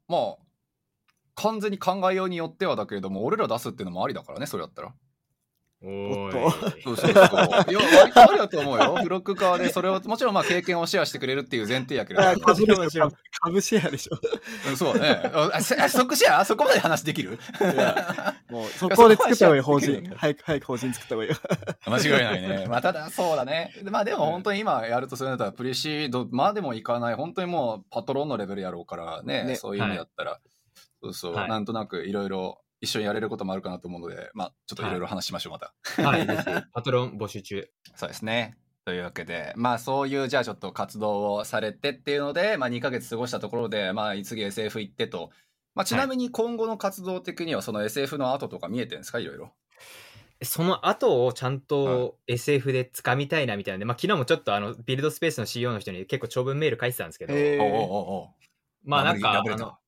[0.09, 0.49] まあ
[1.42, 4.92] 完全に考えようによってはだけれども俺ら出すっていうのもありだからねそれだったら。
[5.83, 6.29] おー
[6.79, 6.83] い。
[6.83, 8.98] そうそうそういや割とありだと思うよ。
[9.03, 12.38] ブロック側でそれをもちろんまあ経験をシェアしてくれるっていう前提やけども。
[12.40, 14.18] 株でしょ株シェアでしょ。
[14.68, 15.22] うんそうね。
[15.33, 17.38] あそこシェアそこまで話できる？
[17.62, 21.31] いやもうそこで作った方がいい法人早く 早く法人作った方がいい。
[21.31, 21.37] よ
[21.87, 22.66] 間違いないね。
[22.68, 23.72] まあ、ただ、そうだね。
[23.83, 29.57] でまあ、でも本当に今やるとするんだったら、プリシードまでもいかない、本当にもうパトロンのレベルやろうからね、ね。
[29.57, 30.40] そういう意味だったら、
[31.02, 31.48] そうそう、はい。
[31.48, 34.90] なんとなくいろいろ一緒にやれることもあるかなと思うので、まあ、ちょっとい。
[34.90, 35.74] ろいろ話しましょう、また。
[36.02, 37.68] はい、ぜひ パトロン募集中。
[37.94, 38.56] そうですね。
[38.84, 45.30] というわけで、まあそういうじゃあちょっと活動をされてっていうので、まあ2ヶ月過ごしたところで、まあ次 SF 行ってと、
[45.74, 49.18] まあちなみに今後の活動的にはその SF の後とか見えてるんですか？
[49.18, 49.52] いろいろ。
[50.42, 53.76] その後をちゃんと SF で掴みたいなみたいな。
[53.76, 57.34] んで、まあ昨日もちょっとあのビルドスペースの CEO の人に結構長文メール書いてたんですけど、
[58.82, 59.80] まあなんか、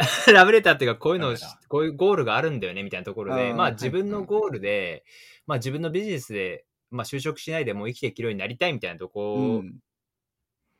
[0.00, 1.36] ラブレターあのラブレターっていうかこういうの
[1.68, 5.04] こういうゴールがあるんだよねみたいなところで、うんまあ自分のゴールで、
[5.46, 9.74] まあ自分のビジネスで、まあ就職しないでもう生きていけるようになりたいみたいなとうこん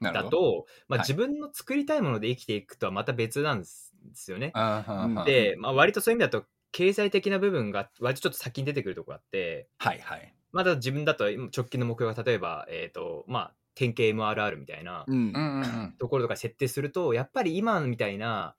[0.00, 0.30] だなるほど。
[0.30, 4.52] と、まあはい自分の作りたいもので生きていくとはまた別なんですよね。
[4.54, 10.34] うんうんうんで、まあ割とそういう意味だと経済的な部分が割とちょっと先に出てくるところがあって、はいはい。
[10.52, 15.94] まだ自分だと直近の目標が例えば、えっ、と、まあ、典型 MRR みたいなうんうんうんうん。
[15.98, 18.54] ところとか設定すると、やっぱり今みたいな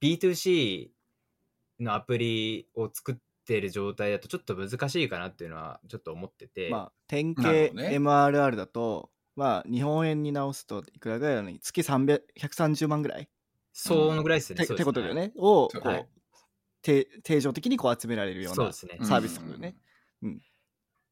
[0.00, 0.88] B2C
[1.80, 13.28] のアプリを作ってる状態だとちょっと難しいかなっていうのはちょっと思ってて、まあ典型 MRR だとまあ日本円に直すといくらぐらいなのに月300 130万ぐらい？
[13.72, 14.66] そのぐらいですね。
[14.66, 15.32] てってことだよね。
[15.36, 16.08] をこう、はい。
[16.82, 19.76] 定定常的にこう集められるようなサービスだよね。
[20.24, 20.30] っ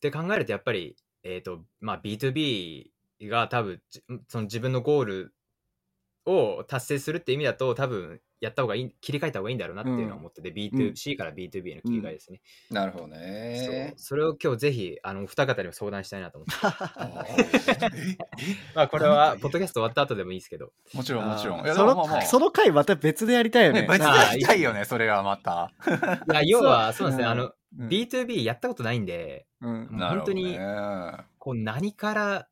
[0.01, 2.90] て考えるとやっぱり、えーとまあ、B2B
[3.22, 5.35] が多分じその自分のゴール
[6.27, 13.95] を達成するって意味だと多分やった方がいい切り替えた方がいいんだろうなっていうのは思ってて、B2C から B2B への切り替えですね、なるほどね。
[13.97, 18.19] それを今日ぜひあのお二方にも相談したいなと思って。
[18.75, 20.73] まあこれはポッドキャスト終わった後でもいいですけど。
[20.93, 21.67] もちろんもちろん。
[21.75, 23.83] そのまあまあその回また別でやりたいよね。
[23.83, 25.73] ね別でやりたいよね、それはまた。
[26.31, 27.31] いや要はそうですね、うん。
[27.31, 27.89] あのうん。
[27.89, 29.85] B2B やったことないんでうん。
[29.85, 30.43] もうなるほどね。
[30.43, 32.49] 本当にこう何から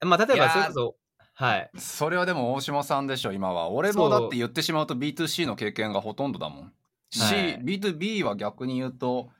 [0.00, 0.96] まあ例えばそれこそ
[1.40, 3.70] はいそれはでも大島さんでしょ、今は。
[3.70, 6.72] 俺もだって言ってしまうと B2C の経験がほとんどだもん。
[7.10, 9.30] し、はい B2B は逆に言うと、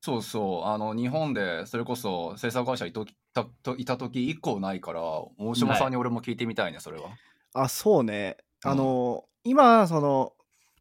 [0.00, 5.00] そうそう、あの、日本でそれこそ制作会社いとたといた時以降ないから、
[5.38, 7.10] 大島さんに俺も聞いてみたいね、それは。
[7.52, 8.36] あそうね。
[8.64, 10.32] うんあの、今その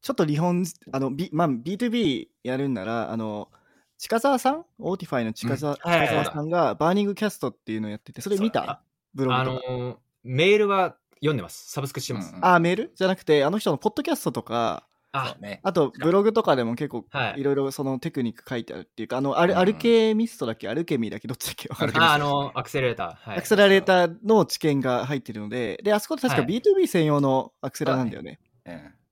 [0.01, 3.49] ちょっと日本あの、B まあ、B2B やるんならあの
[3.97, 4.65] 近澤さん？
[4.79, 8.81] オーティファイの近澤,、うんはさんがバーニングキャストっていうのをやっててそれ見た、
[9.13, 9.67] ブログあとか。
[9.67, 11.71] のメールは読んでます。
[11.71, 12.45] サブスクしてます、うんうん。
[12.45, 12.91] あメール？
[12.95, 15.59] じゃなくてあの人のポッドキャストとかあね。
[15.63, 17.41] あとブログとかでも結構はい。
[17.41, 20.67] いろいろそのテクニック書いてあるっていうかあのアル,、うんアルケミストだっけ？
[20.67, 21.27] アルケミーだっけ？
[21.27, 21.69] どっちだっけ？
[21.99, 26.61] ああのアクセラレーター、はい、アクセラレーターの知見が入ってるのでであそこ確かはい。
[26.61, 28.39] B2B 専用のアクセラなんだよね。
[28.65, 29.02] うん確かに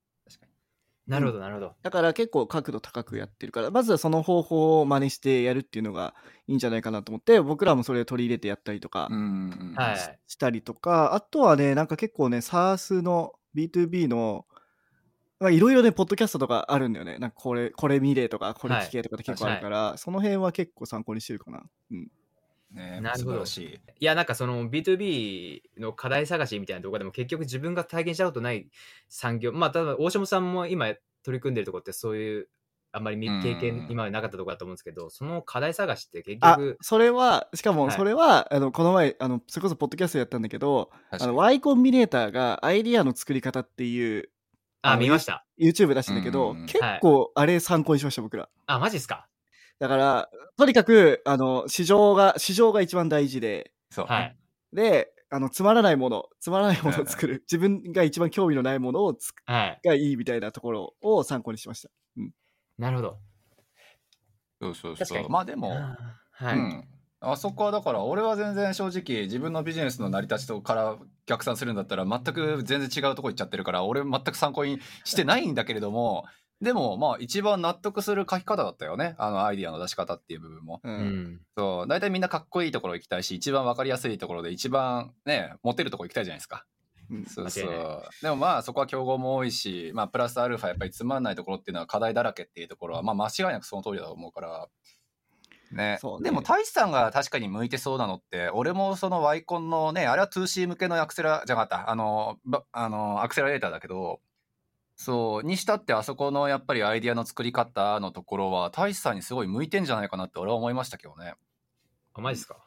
[1.11, 1.75] なるほどなるほど。
[1.83, 6.15] だから結構角度高くやってるからまずはその方法を真似してやるっていうのが
[6.47, 9.09] いいんじゃないかなと思って僕らもそれを取り入れてやったりとか
[10.27, 14.45] したりとか、あとはねなんか結構ね SARS の B2B の
[15.39, 17.17] まあいろいろねポッドキャストとかあるんだよね。
[17.17, 22.07] なんかこれこれ見れとかこれ聞けとかって結構あるから、その辺は結構参考にしてるかな、うん、
[22.73, 23.43] ねなるほど。
[23.43, 23.81] い。
[23.99, 28.69] いや、なんかその B2B の課題探しみたいなところでも結局自分が体験したことない
[29.09, 30.87] 産業、まあ、例えば大島さんも今
[31.23, 32.49] 取り組んでるところってそういう、
[32.93, 37.91] あんまり経験今までなかったところだと思うんですけど、その課題探しって結あ局、それはしかもはい。
[37.95, 44.29] それは、あのこの前あのそれこそポッドキャストやったんだけどあの Y コンビネーターがアイディアの作り方っていう
[44.81, 45.45] あ、あの見ました。
[45.57, 48.49] YouTube 出してんだけど、結構あれ参考にしました僕ら。
[48.65, 49.27] あ、マジっすか？
[49.81, 54.37] だからとにかくあの市場が市場が一番大事でそう、はい。
[54.71, 59.79] であのつまらないものつまらないものを作る自分が一番興味のないものをつはい。
[59.83, 61.89] がいいみたいなところを参考にしました
[62.77, 63.17] なるほど。
[64.61, 65.31] そうそう確かにそう。
[65.31, 65.71] まあでも、
[66.31, 66.55] はい。
[66.55, 66.87] うん、
[67.19, 76.25] あそこはだから俺は全然正直自分のビジネスの成り立ちとから逆算するんだったら全く全然違うとこ行っちゃってるから俺全く参考にしてないんだけれども
[76.61, 80.79] でもまあ一番納得する書き方だったよねあのアイディアの出し方っていう部分も。
[80.83, 81.41] うんうん。
[81.57, 86.65] そう大体みんなかっこいいところ行きたいし一番わかりやすいところで一番ねモテるところ行きたいじゃないですか。
[87.09, 94.67] うんそうそうでもまあそこは競合も多いし、まあ、プラスアルファやっぱりつまんないところっていうのは課題だらけっていうところは、まあ、間違いなくその通りだと思うから。
[95.71, 104.19] ねねでも大志さんが確かに向いてそうなのって俺もそのワイコンのねあれは 2C 向けのアクセラじゃなかったあのばあのアクセラレーターだけど
[105.03, 111.33] そうにしたってあそこのやっぱりアイディアの作り方のところは大志さんにすごい向いてんじゃないかなって俺は思いましたけどね。
[112.13, 112.57] あ、マジっすか？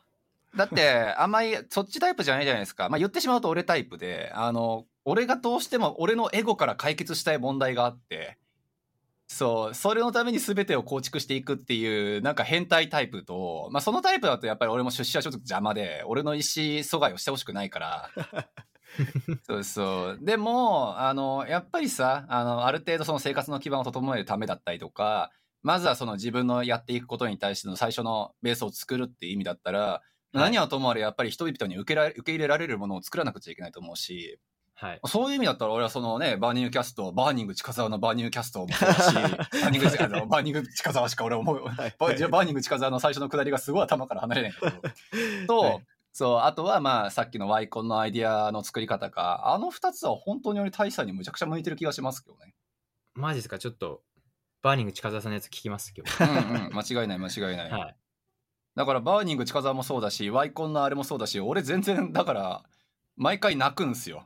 [0.57, 2.88] だって、あんまりそっちタイプじゃないじゃないですか。
[2.88, 8.37] まあ言ってしまうと俺タイプで、あの、俺がどうしても俺のエゴから解決したい問題があって、
[9.29, 18.11] そう、それのために全てを構築していくっていう、なんか変態タイプと、まあそのタイプだとやっぱり俺も出資はちょっと邪魔で、俺の意思阻害をしてほしくないから、
[19.46, 20.18] そうそう。
[20.22, 25.30] でも、あの、やっぱりさ、あの、ある程度その生活の基盤を整えるためだったりとか、
[25.62, 30.02] まずはその自分のやっていくことに対しての最初のベースを作るっていう意味だったら、
[30.33, 34.38] 何はともあれやっぱり人々に受けられ受け入れられるものを作らなくちゃいけないと思うし、
[34.74, 35.00] はい。
[35.07, 44.61] そういう意味だったら俺はそのね、バーニングキャスト、バーニング近沢のバーニングキャストもそうだし、 バーニングあのバーニング近沢しか俺思う、はいバーニング近沢の最初のくだりがすごい頭から離れないけ
[45.46, 52.55] ど、 と、はいそう、あとはまあさっきの Yコンのアイディアの作り方か、あの二つは本当に俺大差にむちゃくちゃ向いてる気がしますけどね。
[53.14, 53.59] マジっすか？
[53.59, 54.03] ちょっと、
[54.62, 56.22] バーニング近澤さんのやつ聞きます、今日。
[56.22, 57.70] うんうん、間違いない間違いない。
[57.70, 57.96] はい。
[58.77, 62.62] だからバーニング近沢もそうだし、 Yコンのあれもそうだし、俺全然だから
[63.16, 64.24] 毎回泣くんすよ。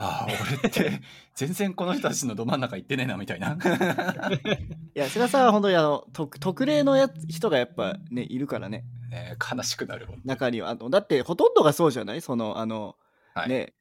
[0.00, 0.28] ああ、
[0.62, 1.00] 俺って
[1.34, 3.58] 全然この人たちのど真ん中行ってねえなみたいな。
[4.94, 10.06] いや、菅さんは本当にあの特特例のやつ人がやっぱね、いるからね、ねえ悲しくなる。
[10.24, 10.70] 中には。
[10.70, 12.20] あのだって、ほとんどがそうじゃない？
[12.20, 12.96] その、あの、
[13.34, 13.74] はいね、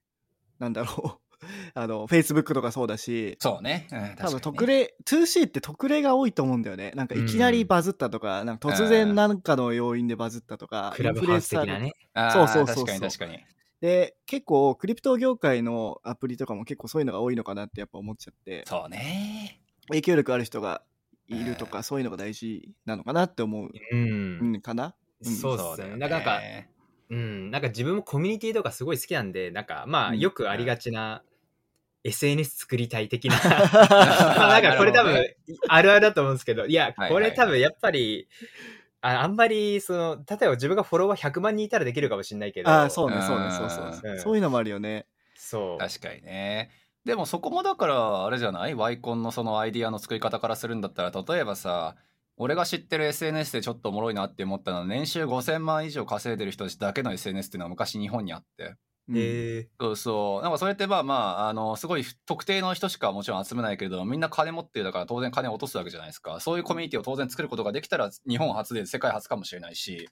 [0.59, 1.21] なんだろう。
[1.75, 3.87] あの、Facebook とかそうだし、そうね。
[3.91, 6.93] うん多分特例、2C って特例が多いと思うんだよね。
[6.95, 11.93] なんかいきなりバズったとか、なんか突然なんかの要因でバズったとか、クラブハウス的なね。
[12.33, 13.39] そうそうそうそう確かに確かに。
[13.81, 19.61] で、結構クリプト業界のアプリとかも結構そういうのが多いのかなってやっぱ思っちゃって、そうね。
[19.89, 20.81] 影響力ある人が
[21.27, 23.71] いるとか、そういうのが大事なのかなって思う、う。
[23.91, 24.95] うんん、かな？
[25.25, 25.95] うんそうっすね。
[25.97, 26.41] なんか、なんか
[27.09, 31.23] うん、なんか自分もコミュニティとかすごい好きなんで、なんかまあうんよくありがちな
[32.03, 33.35] SNS 作りたい的な。
[33.39, 35.23] まあなんかこれ多分
[35.67, 38.27] あるあるだと思うんですけど、いや、はいこれ多分やっぱり、
[39.01, 45.07] ああんまりその、例えば自分がフォロワー100万人いたらできるかもしれないけど、ああ、そうね、うんそうね、そうそうそううんそういうのもあるよね。
[45.35, 45.77] そう。
[45.77, 46.71] 確かにね。
[47.05, 48.75] でもそこもだからあれじゃない？
[48.75, 51.95] ワイコンのそのアイディアの作り方からするんだったら例えばさ
[52.37, 58.75] 俺が知ってる SNS でちょっとおもろいなって思ったのは年収5000万以上稼いでる人たちだけの SNS っていうのは昔日本にあって
[59.09, 59.15] うん。
[59.17, 60.41] えそうそう。
[60.43, 66.39] なんかそれってまあまああのすごい特定の人しかもちろん集めないけれどみんな金持ってるだから当然金を落とすわけじゃないですか。
[66.39, 70.09] そういうコミュニティを当然作ることができたら日本初で世界初かもしれないし。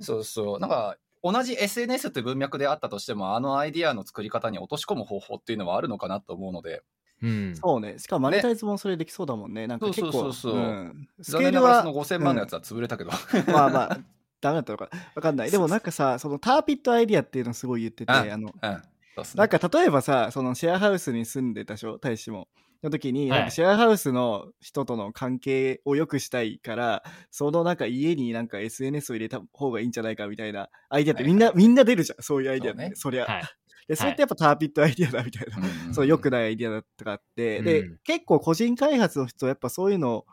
[0.00, 0.58] そうそう。
[0.58, 6.82] なんか同じ SNS って文脈であったとしてもあのアイディアの作り方に落とし込む方法っていうのはあるのかなと思うので。
[7.22, 7.56] うん。
[7.56, 7.98] そうね。
[7.98, 9.66] しかもマネタイズもそれできそうだもんね。
[9.66, 10.60] なんか結構、そうそうそうそう。
[10.60, 11.08] ん。
[11.22, 13.10] ス残ケールは念ながらその5000万のやつは潰れたけど、
[13.52, 13.98] まあまあ、
[14.40, 15.50] ダメだったのかわかんない。
[15.50, 18.82] でもなんかさ、そのターピットアイディアっていうのすごい言ってて、ああの、うん
[19.16, 22.48] そうっすねなんか例えばさ、そのシェアハウスに住んでたでしょ、大使も。
[22.82, 32.82] の時に、はいなんかシェアハウスの人との関係を良くしたいから、そのなんか家になんか SNS を入れた方がいいんじゃないかみたいなアイディアってみんな、はいみんな出るじゃん、そういうアイディアって。
[32.82, 33.24] そうねそりゃ。
[33.24, 33.44] はい。
[33.88, 35.56] で、それってやっぱターピットアイディアだみたいな。
[35.86, 40.26] うんそう、良くないアイディアだとかあって、で、うん結構個人開発の人、やっぱそういうの、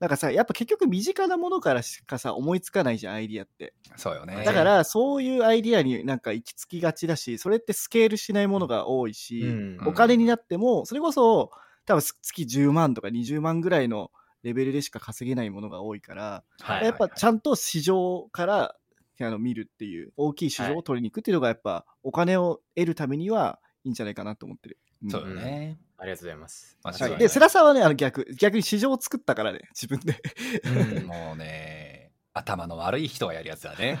[0.00, 3.74] なんかさ、やっぱ結局身近なものからしかさ、思いつかないじゃん、アイディアって。
[3.96, 11.50] そうよねだから、そういうアイディアになんか行き着きがちだし、それってスケールしないものが多いし、うんお金になっても、それこそ、
[11.84, 14.10] 多分月10万とか20万ぐらいの
[14.42, 18.76] レベルでしか稼げないものが多いから、はいやっぱちゃんと市場から
[19.20, 24.78] あの見るっていう大きい市場を取りに行くっていうのがやっぱお金を得るためにはいいんじゃないかなと思ってる。
[25.02, 25.78] うんそうだね。
[25.98, 26.78] ありがとうございます。
[26.82, 30.20] はい、間違いないで、世良さんはね、あの逆、逆に市場を作ったからね、自分で。
[30.64, 34.00] うんもうね、頭の悪い人がやるやつだね。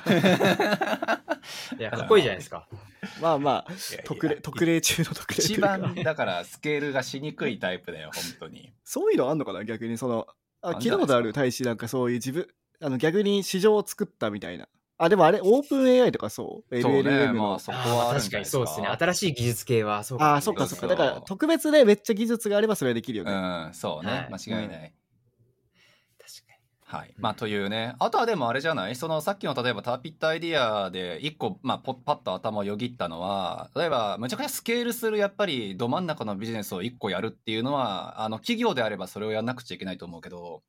[1.78, 2.68] いや、かっこいいじゃないですか。
[3.20, 3.72] まあまあ、
[4.04, 8.72] 特例、特例中の特例一か番だからスケールがしにくいタイプだよ、本当に。
[8.84, 10.26] そういうのあんのかな逆にその、
[10.60, 12.48] あ聞いたことある大使なんかそういう自分、
[12.80, 14.68] あの逆に市場を作ったみたいな。
[14.98, 16.80] あ、でもあれ、オープン AI とかそう？
[16.82, 17.50] そうね ?LLM の。
[17.50, 18.88] まあそこは確かにそうですね。
[18.88, 20.80] 新しい技術系はそうああ、そっかそっか。
[20.80, 23.32] そうだから特別でめっちゃ技術があればそれはできるよね。
[23.32, 23.34] う
[23.70, 24.92] ん、そうね、はい間違いない。
[26.18, 27.14] 確かはい。
[27.16, 27.94] まあ、というね。
[27.98, 28.96] あとはでもあれじゃない？
[28.96, 40.62] そのさっきの例えばターピットアイディアで一個、まあ、ポッパッと頭をよぎったのは、例えばむちゃくちゃスケールするやっぱりど真ん中のビジネスを一個やるっていうのは、あの企業であればそれをやんなくちゃいけないと思うけど、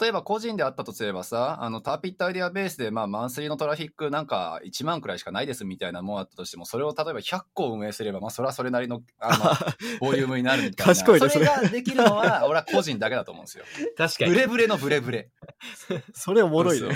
[0.00, 9.44] 例えば個人であったとすればさ、あのターピットアイデアベースでまあマンスリーのトラフィックなんか1万くらいしかないですみたいなもんあったとしても、それを例えば100個運営すれば、まあそれはそれなりのあの
[10.00, 10.94] ボリュームになるみたいな。
[10.94, 13.64] 賢いねそれができるのは、俺は個人だけだと思うんですよ。
[13.78, 13.86] に。
[13.96, 14.30] 確かに。
[14.32, 15.30] ブレブレのブレブレ。
[16.14, 16.88] それおもろいね。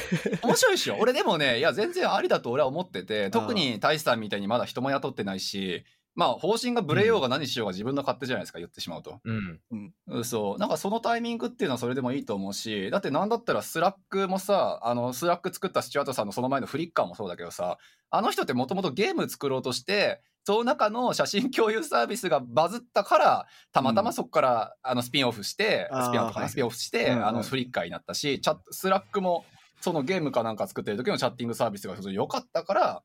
[0.42, 9.60] 面白いっしょ俺でもねいや全然ありだと俺は思ってて特に大志さんみたいにまだ人も雇ってないしまあ方針がブレようが何しようが自分の勝手じゃないですか言ってしまうと、うん。
[10.08, 10.24] うん。
[10.24, 10.58] そう。
[10.58, 17.78] なんかそのタイミングっていうのはそれでもいいと思うしだってなんだったらスラックもさあのスラック作ったスチュワートさんのその前のフリッカーもそうだけどさ
[18.10, 26.50] あの人ってもともとゲーム作ろうとしてその中の写真共有サービスがバズったからたまたまそこから、あのスピンオフしてあースピンオフかな、はい。
[26.50, 27.26] スピンオフして、うんうん。
[27.26, 29.44] あのフリッカーになったしチャットスラックも
[29.80, 33.02] そのゲームかなんか作ってる時の chatting サービスが良かったから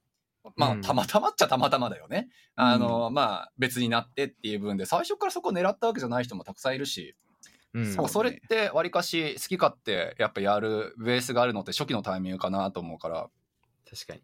[0.56, 2.30] まあ、うんたまたまっちゃたまたまだよね。
[2.56, 7.16] あの、まあ、別になってっていう分で、最初からそこ狙ったわけじゃない人もたくさんいるし、
[7.74, 8.10] うん。
[8.10, 13.30] それってわりかし好き勝手やっぱやるベースがあるのって初期のタイミングかなと思うから、
[13.90, 14.22] 確かに。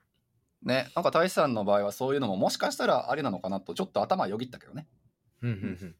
[0.64, 4.88] ね、なんか大志さんの場合はそういうのももしかしたらありなのかなとちょっと頭よぎったけどね。
[5.42, 5.96] うんうんうん。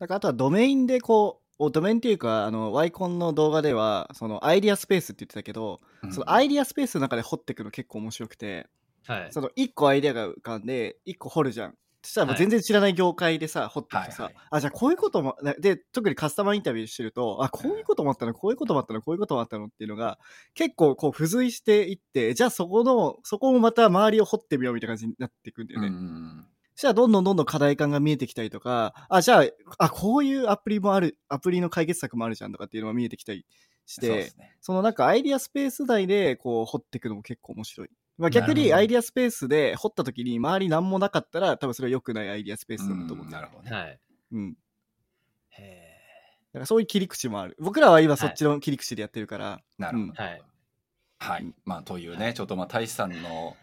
[0.00, 8.66] なんかあとはドメインでこう、おドメインっていうか、あの、ワイコンの動画では、そのアイディアスペースって言ってたけど、うんそのアイディアスペースの中で掘っていくの結構面白くて、
[9.06, 9.32] はい。
[9.32, 11.74] その1個アイディアが浮かんで、1個掘るじゃん。
[12.02, 20.18] そしたらもうはい全然知らない業界でさ、掘っていくとさ、はいはいあ、じゃあこういうことも、なで、特にカスタマーインタビューしてると、あ、こういうこともあったの、こういうこともあったの、こういうこともあったのっていうのが、
[20.54, 25.90] 結構こう付随していって、じゃあそこの、そこもまた周りを掘ってみようみたいな感じになっていくんだようね。
[25.90, 29.44] んそしたらどんどんどんどん課題感が見えてきたりとか、あ、じゃあ、
[29.76, 33.44] あ、こういうアプリもある、アプリの解決策もあるじゃんとかっていうのが見えてきたり
[33.84, 34.56] してそね。
[34.62, 37.90] そのなんかアイディアスペース内でこう掘っていくのも結構面白い。
[38.20, 43.30] まあ、逆にアイディアスペースで掘った時に周り何もなかったら多分それは良くないアイディアスペースだと思ってる。
[43.30, 43.70] なるほどね。
[43.76, 43.98] はい。
[44.32, 44.56] うん。
[45.50, 45.90] へ
[46.52, 47.56] だからそういう切り口もある。
[47.58, 49.60] 僕らは今そっちの切り口でやってるから。
[49.78, 50.10] なるほど。
[50.10, 50.42] うんーはい。
[51.18, 51.46] はい。
[51.64, 53.56] まあ、というね、ちょっとまあ、大志さんの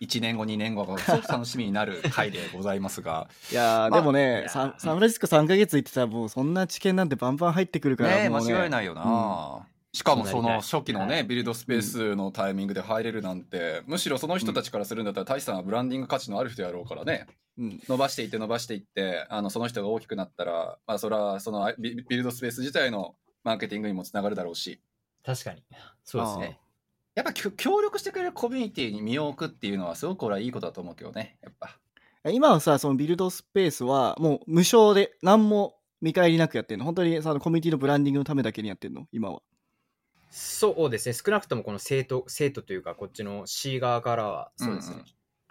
[0.00, 8.16] 1年後、2年後がすご く楽しみになる回でございますが、いやー、まあでもねサン、フランシスコ3ヶ月行ってたらもうそんな知見なんてバンバン入ってくるから。
[8.16, 11.24] ね間違いないよな、しかもそのそ初期のね、はい。
[11.24, 17.26] ビルドスペースのタイミングで入れるなんて、むしろその人たちからするんだったら大志さんはブランディング価値のある人やろうからね。
[17.56, 17.80] うん。
[17.88, 24.80] 伸ばしていって伸ばしていってあのその人が大きくなったらまあそれはそのビビルドスペース自体のマーケティングにもつながるだろうし。
[25.24, 25.62] 確かに。
[26.04, 26.58] そうですね。
[27.14, 31.78] やっぱ協力してくれるコミュニティに身を置くっていうのはすごく俺はいいことだと思うけどねやっぱ。
[32.30, 36.84] 今はさ、そのビルドスペースはもう無償で何も見返りなくやってんの？
[36.84, 39.06] 本当にそのコミュニティのブランディングのためだけにやってんの？
[39.12, 39.42] 今は。
[40.36, 41.12] そうですね。
[41.12, 44.96] 少なくともこの生徒、生徒というか、こっちの C 側からは、そうですね。
[44.96, 45.06] うんうん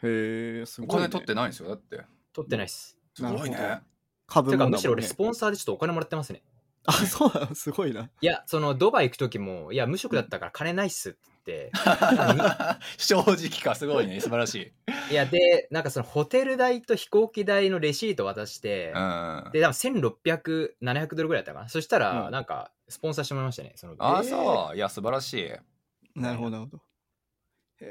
[0.06, 1.04] へえ、すおごい、ね。
[1.04, 2.02] 金取ってないんですよだって
[2.34, 2.98] 取ってないっす。
[3.16, 3.84] すごいなるほどねてか、
[4.28, 6.44] 株もむしろ俺、スポンサーでちょっとお金もらってますね。
[6.86, 7.56] あ、そうなの？
[7.56, 8.10] すごいな。
[8.20, 11.20] いや、その、ドバイ行く時も、いや、無職だったから金ないっすって、
[12.98, 21.70] 正直かすごいね素晴らしい、いや、で、なんかその、ホテル代と飛行機代のレシート渡して、うん、で、多分1600、700ドルぐらいだったかな。
[21.70, 23.74] そしたら、うんなんか、スポンサーしてもらいましたね。
[23.76, 26.84] その、ああ、えーそういや素晴らしいなるほど、なるほど。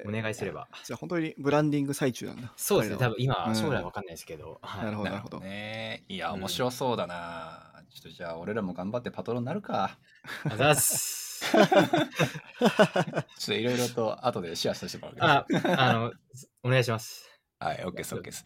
[0.07, 0.69] お願いすれば。
[0.85, 2.53] じゃあ本当にブランディング最中なんだ。
[2.57, 2.96] そうですね。
[2.96, 4.59] 多彼分今、うん将来わかんないですけど。
[4.63, 5.40] はいなるほど、なるほど。
[5.40, 9.98] ねいやうん面白そうだな、ちょっとじゃあ俺らも頑張ってパトロンになるか
[10.44, 11.32] あざいます。
[11.43, 15.73] ちょっといろいろと後でシェアさせてもらうけど。
[15.73, 16.13] あ、あの、
[16.63, 17.29] お願いします。
[17.59, 18.45] はい OK です OK です。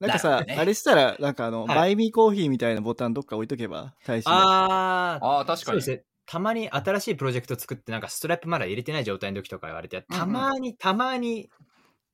[0.00, 0.56] なんかさね。
[0.58, 1.76] あれしたら、なんかあの、はい。
[1.76, 5.64] バイミーコーヒーみたいなボタンどっか置いとけば、大使のあー、ああ確かに。
[5.64, 6.04] そうですね。
[6.26, 11.48] たまに新しいプロジェクト作って、なんかストラップまだ入れてない状態の時とか言われて、たまに、たまに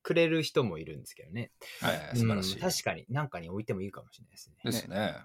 [0.01, 1.51] くれる人もいるんですけどね。
[1.81, 4.55] はい素晴らしい、うん確かに、なんかに置いてもいいかもしれないですね。
[4.63, 5.15] ですね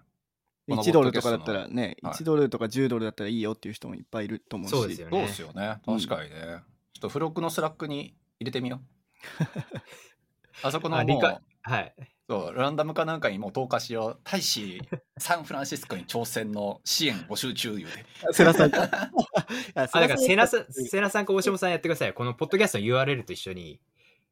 [0.77, 4.71] 1ドルとかだったらね、はい1ドルとか10ドルだったらいいよっていう人もいっぱいいると思うし。
[4.71, 5.18] そうですよね。
[5.18, 6.37] そうですよね確かにね、
[6.95, 9.45] ちょっと付録のスラックにれてみよう。
[10.62, 11.95] あそこのあ理解もう、はい。
[12.29, 14.21] そう、ランダムかなんかにもう投下しよう。
[14.23, 14.81] 大使、
[15.18, 18.05] サンフランシスコに挑戦の支援募集中言うて。
[18.33, 18.85] セナさんか。
[18.87, 19.11] あ
[19.75, 22.14] あ、だから、セナさん、んセナさんか大島さんやってください。
[22.14, 23.81] このポッドキャストの URL と一緒に。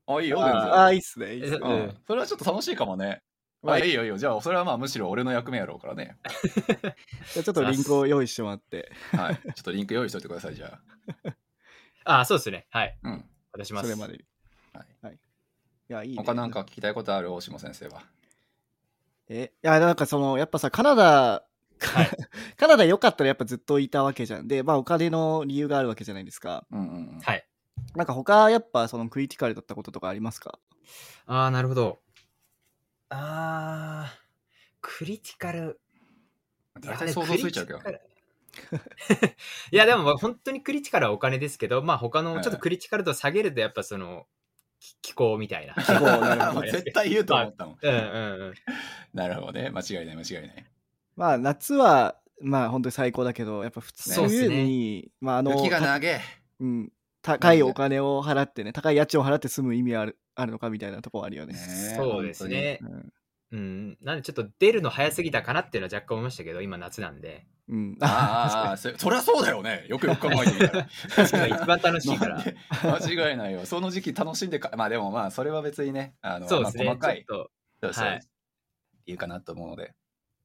[0.06, 0.54] あ、いいよ、全然。
[0.54, 1.34] ああ、いいっすね。
[1.34, 3.22] いいっすねうんうん、それはちょっと楽しいかもね。
[3.62, 4.18] まああ、いいよいいよ。
[4.18, 6.16] じゃあ、それはまあむしろ俺の役目やろうからね。
[7.34, 8.92] じゃあちょっとリンクを用意してもらって。
[9.12, 9.36] はい。
[9.54, 10.78] ちょっとリンク用意しといてください、じゃ
[12.04, 12.66] あ、そうですね。
[12.70, 12.96] はい。
[13.02, 13.08] あ。
[13.08, 13.24] うん。
[13.52, 13.86] 渡します。
[13.86, 14.24] それまでに。
[15.02, 15.14] はい。
[15.90, 16.22] いや、いいね。
[16.22, 18.02] 他なんか聞きたいことある大島先生は？
[19.28, 22.10] え、いや、なんかその、やっぱさ、カナダ、はい
[22.58, 24.48] カナダ良かったらやっぱずっといたわけじゃん。
[24.48, 26.66] で、まあお金の理由があるわけじゃないですか。
[26.72, 27.20] うんうんうん。
[27.20, 27.46] はい。
[27.94, 30.58] なんか他やっぱそのクリティカルだったこととかありますか？
[31.26, 32.00] ああ、なるほど。
[33.10, 34.14] ああ、
[34.80, 35.80] クリティカル。
[36.80, 37.86] 大体想像ついちゃうけどいや。
[37.86, 39.36] でもクリティカル
[39.72, 44.26] いや、でも本当にクリティカルはお金ですけど、まあ他のはいちょっとクリティカル度下げるとやっぱその、
[44.80, 45.74] き気候みたいな。
[45.74, 47.78] 気候なるほど絶対言うと思ったもん。
[47.80, 48.54] うんうんうん。
[49.14, 49.70] なるほどね。
[49.70, 50.66] 間違いない、間違いない。
[51.16, 56.20] まあ夏は、まあ本当に最高だけど、やっぱ普通そうっす冬ねに、まああの、雪がた長え。
[56.60, 56.92] うん、
[57.22, 61.54] 高いお金を払ってね、高い家賃を払って住む意味あるあるのかみたいなところあるよね。
[61.54, 62.78] そうですね。
[62.82, 63.12] うん
[63.50, 63.98] うん。
[64.02, 67.46] なんでちょっと出るの早すぎたかなっていうのは若干思いましたけど、今夏なんで。
[67.68, 67.96] うん。
[68.00, 69.86] あーあー、そそりゃそうだよね。
[69.88, 70.88] よくよく考えてみたら。
[71.16, 72.44] 確かに一番楽しいから
[72.82, 73.64] 間違いないよ。
[73.64, 76.84] その時期楽しんでか、まあでもまあ、それは別にね、あの、そうですね。
[76.84, 77.50] まあ、細かいちょっと、
[77.84, 78.20] そうそうはい
[79.06, 79.94] 理由かなと思うので。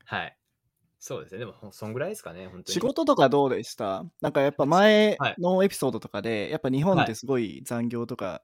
[0.06, 0.38] はい。
[1.00, 1.39] そうですね。
[1.39, 2.74] でも、ほそんぐらいですかね、本当に。
[2.74, 4.06] 仕事とかどうでした？
[4.22, 8.41] なんかやっぱ前のエピソードとかで、やっぱ日本ってすごい残業とか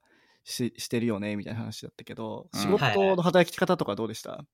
[0.50, 4.46] し,、してるよねみたいな話だったけど、うん仕事の働き方とかどうでした、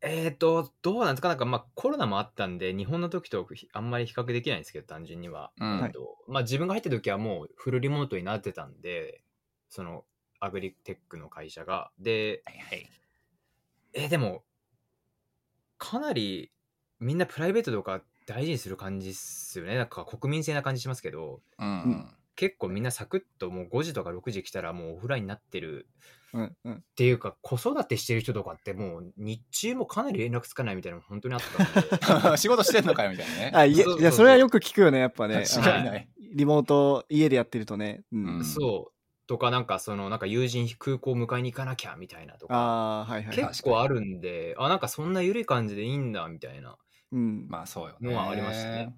[0.00, 1.28] えーと、どうなんですか？
[1.28, 5.52] なんか、まあ、コロナもあったんで、日本の時とひあんまり比較できないんですけど、単純には。
[5.58, 9.22] うんえっとまあ、自分が入った時はもうフルリモートになってたんで、
[9.68, 10.04] その、
[10.38, 11.90] アグリテックの会社が。
[11.98, 12.90] で、はいはい。
[13.94, 14.44] えーでも、
[15.78, 16.52] かなり
[17.00, 19.76] みんなプライベートとか大事にする感じっすよね。
[19.76, 22.16] なんか国民性な感じしますけど、うんうん。
[22.36, 25.88] 結構みんなサクッともう5時とか6時来たらもうオフラインになってる。
[26.34, 26.74] うんうん。
[26.74, 31.40] っていうか子育てしてる人とかってもう日中もかなり連絡つかないみたいなの本当にあっ
[32.00, 33.52] た 仕事してんのかよみたいなね。
[33.54, 34.00] あいやそうそうそう。
[34.02, 35.44] いやそれはよく聞くよねやっぱね。
[35.48, 35.98] 間違いない。
[35.98, 38.36] あのリモート家でやってるとね、うん。
[38.36, 38.96] うんそう。
[39.26, 43.36] とかなんかそのなんか友人空港迎えに行かなきゃみたいなとかああはいはいはい。
[43.48, 46.76] 結構あるんであなんかそんな緩い感じでいいんだみたいな。
[47.12, 47.46] うん。
[47.48, 48.10] まあそうよね。
[48.10, 48.94] のはありましたね。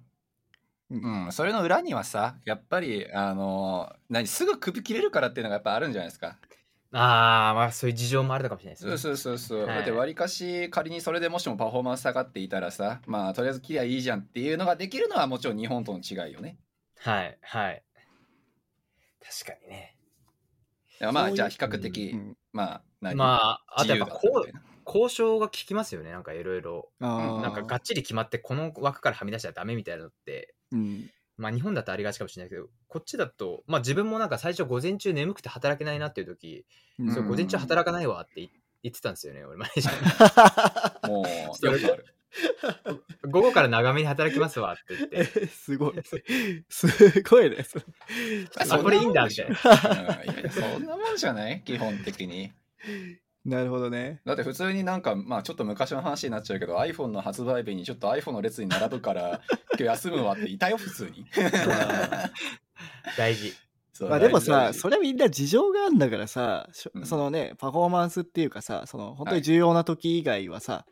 [0.91, 6.37] うん、それの裏にはさ、やっぱり、あの、何、すぐ首切れるからっていうのがやっぱあるんじゃないですか。
[6.91, 8.97] あーまあそういう事情もあるのかもしれないですね。
[8.97, 9.67] そうそうそうそう。
[9.67, 9.75] はい。
[9.75, 16.57] だって、わりかし、仮にそれでもしもパフォーマンス下がっていたらさ、まあ、とりあえず切りゃいいじゃんっていうのができるのはもちろん日本との違いよね。
[16.97, 17.83] はいはい。
[19.21, 19.95] 確かにね。
[21.13, 23.35] まあ、じゃあ比較的、うんまあ、何ま
[23.67, 24.19] ああとやっぱ
[24.85, 26.89] 交渉が効きますよねなんかいろいろ。
[26.99, 31.09] なんかがっちり決まってこの枠からはみ出しちゃダメみたいなのってうん。
[31.37, 36.65] まあ日本だとありがちかもしれないけどこっちだとまあ自分もなんか最初午前中眠くて働けないなっていう時、
[36.99, 37.13] うん。
[37.13, 38.49] そう午前中働かないわって言
[38.83, 42.05] 言ってたんですよね俺マネージャーにもう、よくある。
[43.29, 45.47] 午後から長めに働きますわって言って。
[45.47, 45.95] すごい。
[46.69, 47.85] すごいねそれ。
[48.59, 49.55] あこれいいんだみたいな
[50.27, 51.61] うんいやそんなもんじゃない？
[51.65, 52.53] 基本的に。
[53.45, 54.21] なるほどね。
[54.25, 59.41] だって普通になんか、まあちょっと昔の話になっちゃうけど、iPhone の発売日にちょっと iPhone の列に並ぶから、
[59.73, 61.25] 今日休むわっていたよ、普通に。
[63.17, 63.53] 大事。
[64.01, 67.05] まあでもさそれはみんな事情があるんだからさ、うん。
[67.05, 69.39] そのねパフォーマンスっていうかさその本当はい。
[69.39, 70.85] に重要な時以外はさ、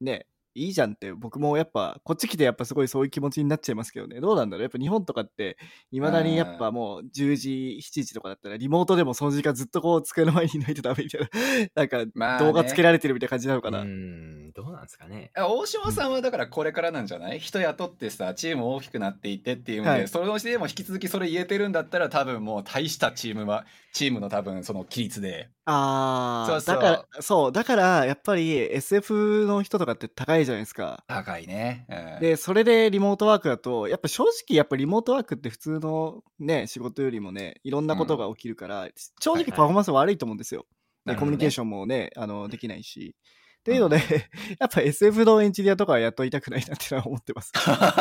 [0.00, 4.20] ねいいじゃんって僕もやっぱこっち来てやっぱすごいそういう気持ちになっちゃいますけどね。
[4.20, 4.62] どうなんだろう？
[4.62, 5.56] やっぱ日本とかって
[5.92, 11.28] いまだにやっぱもう10時7時とかだったらリモートでもその時間ずっとこう机の前にいないとダメみたいな。
[11.74, 12.46] なんかまあね。
[12.46, 15.30] 動画つけられてるみたいな感じなのかな、うーんどうなんですかね。
[15.36, 17.38] 大島さんはだからこれからなんじゃない？
[17.38, 20.08] 人雇ってさチーム大きくなっていってっていうので、はい。
[20.08, 25.50] そのうちでも引き続きそれ言えてるんだったら多分もう大したチームはチームの多分その規律で。
[25.70, 26.76] ああそうそう。
[26.76, 31.04] だからそうだからやっぱり SF の人とかって高いじゃないですか。
[31.06, 32.20] 高いね、うん。
[32.20, 38.88] で、それでリモートワークだと、やっぱ正直、やっぱリモートワークって普通のね、仕事よりもね、いろんなことが起きるから、
[39.20, 39.52] 正直はいはい。
[39.52, 40.66] パフォーマンス悪いと思うんですよ。
[41.04, 41.30] でなるほどね。
[41.30, 43.14] コミュニケーションもね、あの、できないし。
[43.58, 43.98] っていうので、
[44.58, 47.52] やっぱ SF のエンジニアとかは雇いたくないなっていうのは思ってます。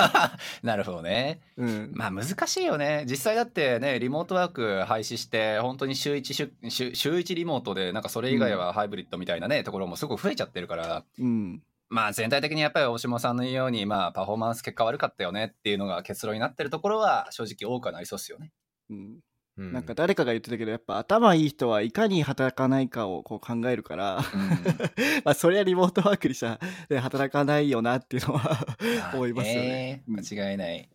[0.63, 1.41] なるほどね。
[1.57, 1.91] うん。
[1.93, 3.05] まあ難しいよね。
[3.09, 11.03] 実際だってねリモートワーク廃止して本当に週1週週週1リモートでなんかそれ以外はハイブリッドみたいなね、ところもすごく増えちゃってるから。
[11.19, 11.61] うん。
[11.89, 18.51] まあ全体的にやっぱり大島さんの言うようにまあパフォーマンス結果悪かったよねっていうのが結論になってるところは正直多くはなりそうですよね。
[18.89, 19.19] うん。
[19.57, 24.21] うんなんか誰かが言ってたけど、やっぱ頭いい人はいかに働かないかをこう考えるから、
[25.25, 26.59] まあそりゃリモートワークにした
[26.89, 28.59] で働かないよなっていうのは
[29.15, 30.03] 思いますよね。
[30.07, 30.89] うん間違いない。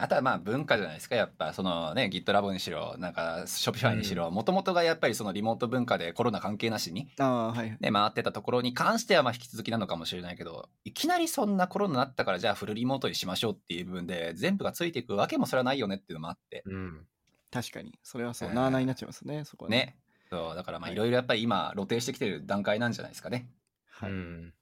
[0.00, 7.76] あとはまあ文化じゃないですかやっぱそのね GitLab にしろなんか Shopify にしろもともとがやっぱりそのリモート文化でコロナ関係なしに、はい。
[7.80, 17.06] ね、回ってたところに関してはまあ引き続きなのかもしれないけどいきなりそんなコロナになったからじゃあフルリモートにしましょうっていう部分で全部がついていくわけもそれはないよねっていうのもあってうん。
[17.50, 17.98] 確かに。
[18.04, 19.96] それはそう、うんなあなあになっちゃいますね、そこはね。
[20.30, 23.50] そうだからまあはいいろいろやっぱり今露呈してきてる段階なんじゃないですかね。
[23.90, 24.10] はい。
[24.12, 24.54] うん。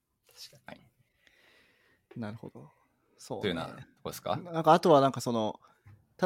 [0.50, 0.80] 確かに。
[2.16, 2.70] なるほど。
[3.18, 4.36] そう、というようなとこですか？
[4.36, 5.60] なんかあとはなんかその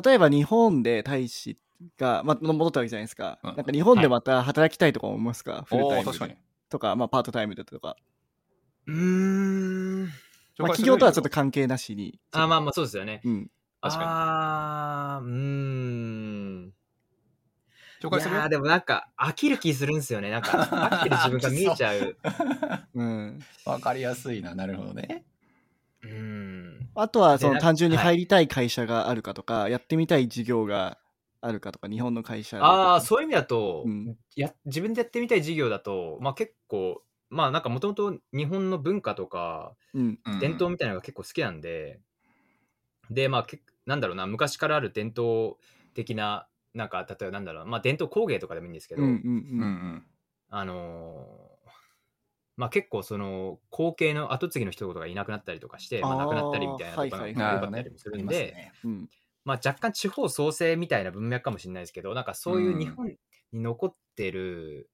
[0.05, 1.59] 例えば日本で大使
[1.99, 6.37] が、まあ、戻ったわけじゃないですか、うんなんか日本でまた働きたいとか思いますか、フルタイムでおお確かに。
[6.69, 7.97] とか、まあ、パートタイムでとか、
[8.87, 10.07] うーん。
[10.59, 13.21] まあ、企業とはちょっと関係なしにあ、まあまあそうですよね。
[13.25, 13.51] うん
[13.83, 16.75] 確かにああ、うーん。
[18.03, 18.35] い紹介する？
[18.37, 20.31] やーでもなんか飽きる気するんですよね。
[20.31, 22.17] なんか飽きてる自分が見えちゃう。
[22.95, 25.25] うん、わかりやすいななるほどね。
[27.01, 28.07] あとはその単純にはい。
[28.07, 30.99] 入りたい会社があるかとか、やってみたい事業が
[31.41, 34.17] あるかとか日本の会社ああ、そういう意味だと、うん。
[34.37, 40.19] や自分でやってみたい事業だと、まあ結構、まあなんかもともと日本の文化とかうん。
[40.25, 42.01] うん伝統みたいなのが結構好きなんで、
[43.11, 45.57] で、まあけなんだろうな、昔からある伝統
[45.95, 50.07] 的な、なんか例えばなんだろうな、まあ伝統工芸とかでもいいんですけど、うんうんうんうん。
[50.49, 51.60] あのー
[52.57, 57.57] まあ結構その後継の後継ぎの人とかがいなくなったりとかして、まあ、亡くなったりみたいなとかはいがはい。
[57.57, 58.73] 多かったりもするんで、
[59.45, 63.19] まあ、若干地方創生みたいな文脈かもしれないですけどなんかそういう日本に
[63.53, 64.91] 残ってる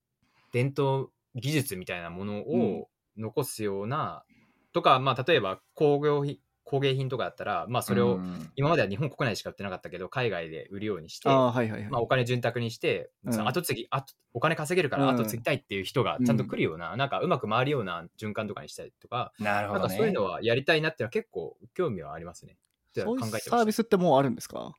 [0.52, 2.88] 伝統技術みたいなものを
[3.18, 4.24] 残すような、
[4.72, 6.38] とか、まあ、例えば工業品
[6.68, 19.88] 工芸品とかだったら、まあ、それをうん今までは日本国内しか売ってなかったけど海外で売るようにして、ああはいはいはい、まあ、お金潤沢にして、うんその後継ぎあとお金稼げるからうん後継ぎたいっていう人がちゃんと来るような、なんかうまく回るような循環とかにしたりとか、なんなるほどね。
[19.88, 22.56] かそういうのはやりたいなっていうのは結構興味はありますね。
[22.94, 24.74] そういうサービスってもうあるんですか？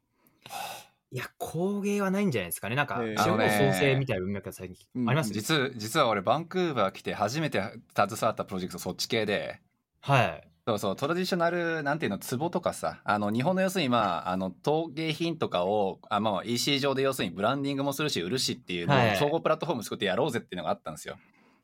[1.10, 2.76] いや、工芸はないんじゃないですかね。
[2.76, 5.30] なんか、地方創生みたいな文脈が最近うんあります？
[5.30, 5.36] ね。
[5.36, 7.62] 実実は俺バンクーバー来て初めて
[7.96, 9.62] 携わったプロジェクトそっち系で
[10.02, 10.48] はい。
[10.68, 21.16] そうそうトラディショナルなんていうの壺とかさあの日本の要するにまああの陶芸品とかをあ、まあ、EC 上で要するにブランディングもするし売るしっていうのはいを総合プラットフォーム作ってやろうぜっていうのがあったんですよ。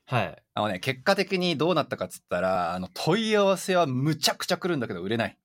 [0.06, 0.44] はい。
[0.54, 5.38] あのね結果的にどうなったかっつったらあの問い合わせはむちゃくちゃ来るんだけど売れない。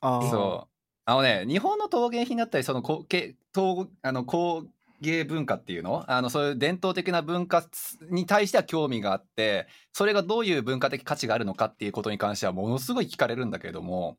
[0.00, 0.72] ああそう
[1.04, 4.66] あのね日本の陶芸品だったりその工芸陶あの工
[5.02, 6.04] 芸文化っていうの？
[6.06, 7.64] あのそういう伝統的な文化
[8.08, 14.16] に対しては興味があってそれがどういう文化的価値があるのかっていうことに関してはものすごい聞かれるんだけれども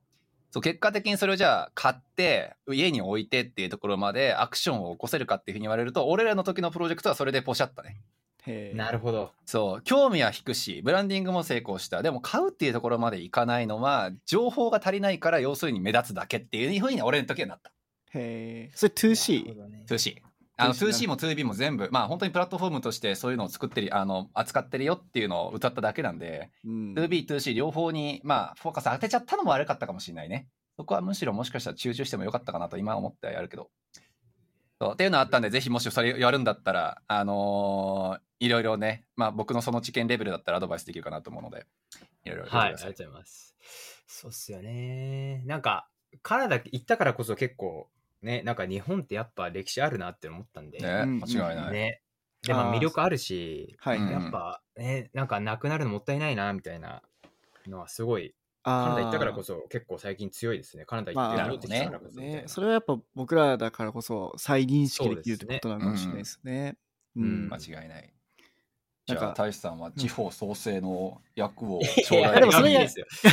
[0.51, 8.01] そう結果的にそれをじゃあ買って家に置いてっていうところまでアクションを起こせるかっていうふうに言われると俺らの時のプロジェクトはそれでポシャったね。
[8.45, 8.77] へえ。
[8.77, 9.31] なるほど。
[9.45, 12.03] そう興味は引くしブランディングも成功した。
[12.03, 17.71] でも買うっていうところまでいかないのは情報が足りないから要するに目立つだけっていうふうに俺の時はなった。
[18.13, 18.71] へえ。
[18.75, 19.85] それ 2C なるほどね。
[19.87, 20.17] 2C
[20.55, 30.47] あの 2C 2C も 2B も全部まあ本当にプラットフォームとしてそういうのを作ってるあの扱ってるよっていうのを歌っただけなんで、うん 2B2C 両方にまあフォーカス当てちゃったのも悪かったかもしれないね
[30.77, 33.69] そこはむしろもしかしたら集中してもよかったかなと今思ってはやるけど
[34.79, 41.65] そうっていうのあったんでぜひもしそれやるんだったらあのーいろいろねまあ僕のその知見レベルだったらアドバイスできるかなと思うので
[42.25, 42.67] いろいろはい。
[42.67, 43.55] ありがとうございます。
[44.07, 45.43] そうっすよね。
[45.45, 45.87] なんか、
[46.21, 47.89] カナダ行ったからこそ結構、
[48.23, 50.79] ね、なんか日本ってやっぱ歴史あるなって思ったんで。
[50.79, 52.01] ね、うん間違いない、ね。
[52.41, 57.01] で、まあーあ魅力あるし、はい、うんやっぱね、なんかなくなるのもったいないな、みたいな
[57.67, 60.85] のはすごい、あカナダ行ったからーこそ結構最近強いですね。
[60.85, 62.19] カナダ行ってってきたからこそ。
[62.19, 66.77] ね、それはやっぱ僕らだからこそ再認識できるってことなのかもしれないですね。
[67.15, 67.25] そうですね。
[67.25, 67.49] うん。
[67.49, 68.13] 間違いない。
[69.05, 72.85] じゃあ大志さんは地方創生の役をい将や来でもそれや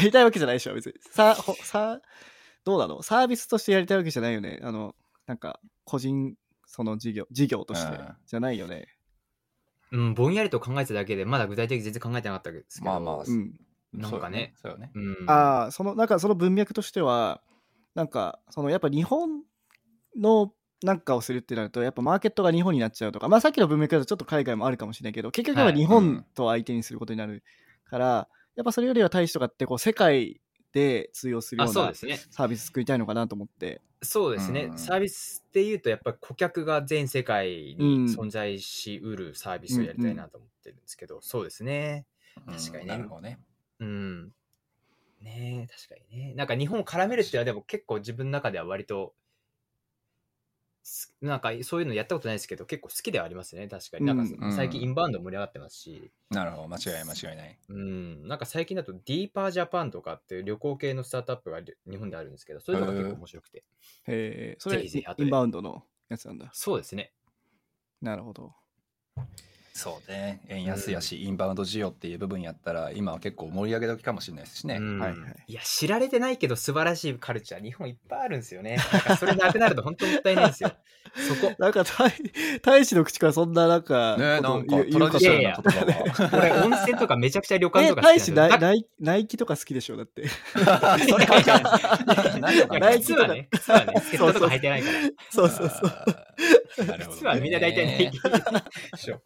[0.03, 0.95] りたいわけじゃないでしょ、別に。
[1.13, 2.01] さ、ほさ、
[2.65, 3.03] どうなの？
[3.03, 4.61] サービスとしてやりたいわけじゃないよね。
[4.63, 4.95] あの、
[5.27, 6.35] なんか、個人、
[6.67, 8.17] その事業、事業としてうん。
[8.27, 8.87] じゃないよね。
[9.93, 13.25] うん、ぼんやりと考えてただけで、まだ具体的に全然考えてなかったですけど、まあまあ。
[13.27, 13.53] うん。
[13.93, 14.55] なんかね。
[14.63, 14.93] そうよね。
[14.95, 17.43] うん、ああ、その、なんかその文脈としては、
[17.95, 19.43] なんか、そのやっぱ日本
[20.17, 20.53] の
[20.83, 25.81] なんかをするってなると、やっぱマーケットが日本になっちゃうとか、まあさっきの文脈だとちょっと海外もあるかもしれないけど、結局やっぱはい。
[25.81, 27.43] 日本と相手にすることになる
[27.85, 30.40] から、やっぱそれよりは大使とかってこう世界
[30.73, 32.31] で通用するあようなそうですね。
[32.31, 33.83] サービス作りたいのかなと思って。
[34.03, 42.07] そうですね、うんサービスっていうと、やっぱり顧客が全世界に存在しうるサービスをやりたいなと思ってるんですけど、そうですね。
[42.49, 43.39] 確かにねなるほどね
[43.81, 44.35] うん。
[45.21, 46.35] ねえ確かにね。
[46.35, 49.15] なんか日本を絡めるっていうのは、でも結構自分の中では割と、
[50.83, 54.07] すなんかそういうのやったことないですけど、結構好きではありますね、確かに。
[54.07, 63.65] なんうんか最近インバウンド盛り上がってますし、なるほど間違い間違いないうん、なんか最近だとディーパージャパンとかっていう旅行系のスタートアップがり日本であるんですけど、そういうのが結構面白くて。
[64.07, 66.51] へえ、それぜひぜひインバウンドのやつなんだ。
[66.53, 67.13] そうですね。
[68.01, 68.55] なるほど。
[69.73, 78.77] そうね円安やし、インバウンド需要っていう部分やったら今は結構盛り上げ時かもしれないですしね、うんはいはいいや、知られてないけど素晴らしいカルチャー、日本いっぱいあるんですよね。
[78.93, 80.73] なんかそれなくなると本当もったいないんですよ。
[81.29, 81.55] そこ。
[81.59, 82.13] なんか大、
[82.63, 90.29] 大使の口からそんななんか、ねえなんかこと言うトラディショナルない言葉が俺、温泉とかめちゃくちゃ旅館え、とか好きなん大使ナイですよだナイナイキとか好きでしょだって。
[91.09, 94.99] それないナイキや靴はね、靴はね、セットとか履いてないから。
[95.31, 95.93] そうそうそう。
[96.79, 97.17] うなるほどね。
[97.17, 99.21] 靴はみんな大体ナイキでしょ。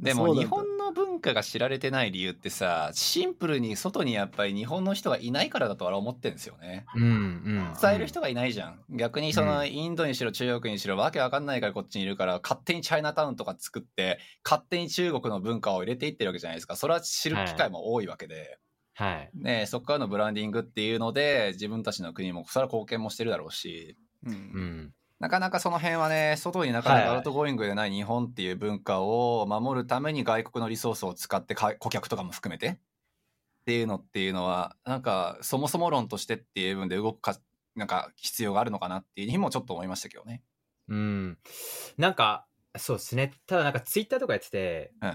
[0.00, 6.86] でも日本の文化が知られてない理由ってさシンプルに外にやっぱり日本の人がいないからだと俺は思ってるんですよね。
[6.94, 7.72] うんうん。
[7.80, 8.80] 伝える人がいないじゃん。
[8.90, 9.72] 逆にそうのん。
[9.72, 16.76] インドにしろ中国にしろわけわかんないからこっちにいるから勝手にチャイナタウンとか作って勝手に中国の文化を入れていってるわけじゃないですか。
[16.76, 18.58] それは知る機会も多いわけで、
[18.94, 19.30] はい。
[19.34, 23.96] ねえそこからのブランディングっていうので自分たちの国もそれは貢献もしてるだろうし。
[24.24, 24.32] うん。
[24.32, 24.92] うん。
[25.20, 32.78] なかなかその辺はね、外になかなか outgoing でない日本っていう文化を守るために外国のリソースを使ってか顧客とかも含めてっ
[33.66, 37.36] ていうのっていうのは、なんかそもそも論としてっていう部分で動くか、
[37.74, 40.42] なんか必要があるのかなっていうにもちょっと思いましたけどね。
[40.88, 41.38] うん。
[41.96, 42.46] なんか、
[42.76, 43.32] そうですね。
[43.46, 45.12] ただなんかツイッターとかやってて、うん。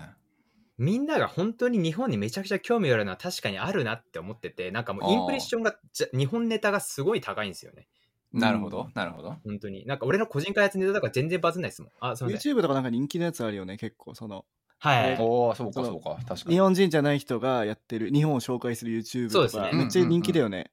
[0.78, 7.88] みんなが本当に日本にめちゃくちゃ興味があるのは確かにあるなって思ってて、なんかもうインプレッションが、じゃ日本ネタがすごい高いんですよね。
[8.34, 9.36] なるほど、なるほど。
[9.44, 9.86] 本当に。
[9.86, 11.92] なんか俺の個人開発ネタとか全然バズんないですもん。
[12.00, 12.54] あ、すみません。
[12.54, 14.16] YouTube とかなんか人気のやつあるよね、結構。
[14.16, 14.46] その、
[14.80, 15.18] はい。
[15.20, 16.60] おおそうかそそううか、確か日に。
[16.60, 20.72] 本人じゃない人がやってる、日本を紹介する YouTube とか、そうですねめっちゃ人気だよね。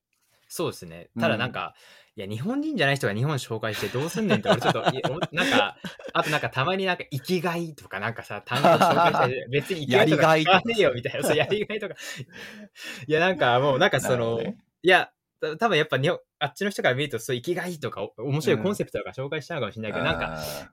[0.49, 1.11] そうですね。
[1.19, 1.75] ただなんか、
[2.17, 5.77] いや、日本人じゃない人が日本紹介してどうすんねんって、俺ちょっと、いやおなんか、
[6.13, 11.95] あとなんかたまになんか、生きがいとかなんかさ、単語紹介したり、別に生きがいとかやりがいとか 使わねえよみたいな、そう、やりがいとか。
[13.07, 14.41] いや、なんかもう、なんかその、
[14.83, 20.71] いや、た多分やっぱ日本あっちの人から見ると、そう、生きがいとか、お面白いコンセプトとか紹介したのかもしれないけど、なんか、あ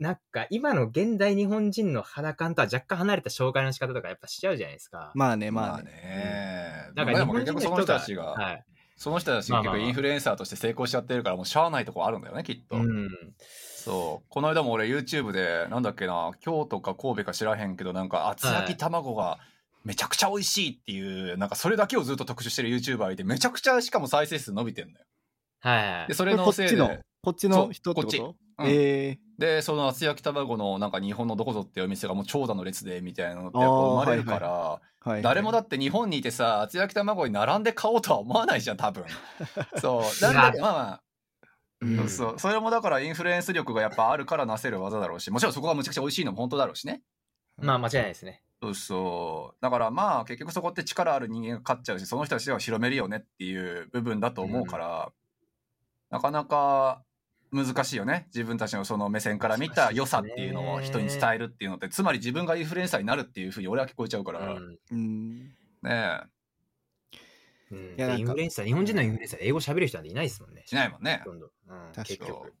[0.00, 5.12] なんか今の現代日本人の肌感とは若干離れた紹介の仕方とかやっぱしちゃうじゃないですか。
[5.14, 5.84] まあね、ーまあまあね。
[5.84, 6.90] ね。
[6.96, 8.64] なんかで日本人の人たちが、はい。
[8.96, 12.76] その人たちが結局インフルエンサーとして成功しちゃってるからもうしゃあないとこあるんだよね、きっと。
[12.76, 13.08] うん。
[13.38, 19.38] そうこの間も俺 YouTube でなんだっけな京都か神戸か知らへんけどなんか厚焼き卵が
[19.84, 25.04] めちゃくちゃ美味しいっていう、なんかそれだけをずっと特集してる YouTuber いてめちゃくちゃしかも再生数伸びてんのよ。
[25.60, 26.14] はいで。
[26.14, 28.36] それのせいでっちの、こっちの人ってこそうことっち。
[28.58, 28.66] うん。
[28.68, 35.22] えでその厚焼き卵のなんか日本のどこぞっていうお店がもう長蛇の列でみたいなのってっぱ生まれるから、ーはい。
[35.22, 39.04] 誰もだって日本にいてさ厚焼き卵に並んで買おうとは思わないじゃん多分。
[39.80, 40.22] そう。
[40.22, 41.02] なんだけどまあまあ。
[41.80, 41.96] うん。
[41.96, 42.38] そうそう。
[42.38, 47.02] それもだからインフルエンス力がやっぱあるからなせる技だろうしもちろんそこがむちゃくちゃ美味しいのも本当だろうしね。
[47.58, 48.42] まあ間違いないですね。
[48.62, 49.56] そうそう。
[49.60, 55.12] だからまあ結局そこって力ある人間が勝っちゃうしその人たちが広めるよねっていう部分だと思うから、
[56.10, 57.02] なかなか
[57.50, 58.28] 難しいよね。
[58.28, 64.54] 自分たちのその目線から見た良さっていうのを人に伝えるっていうのってつまり自分がインフルエンサーになるっていうふうに俺は聞こえちゃうから、ね
[64.92, 65.52] うん。
[65.82, 65.90] うん。
[65.90, 66.20] え。
[67.72, 67.94] うん。
[67.98, 70.62] いやインフルエンサー、日本人のインフルエンサー、英語喋る人なんていないですもんね。
[70.66, 71.22] しないもんね。
[71.24, 71.50] ほとんど。
[71.66, 72.06] うん、確かに。
[72.06, 72.54] 結局。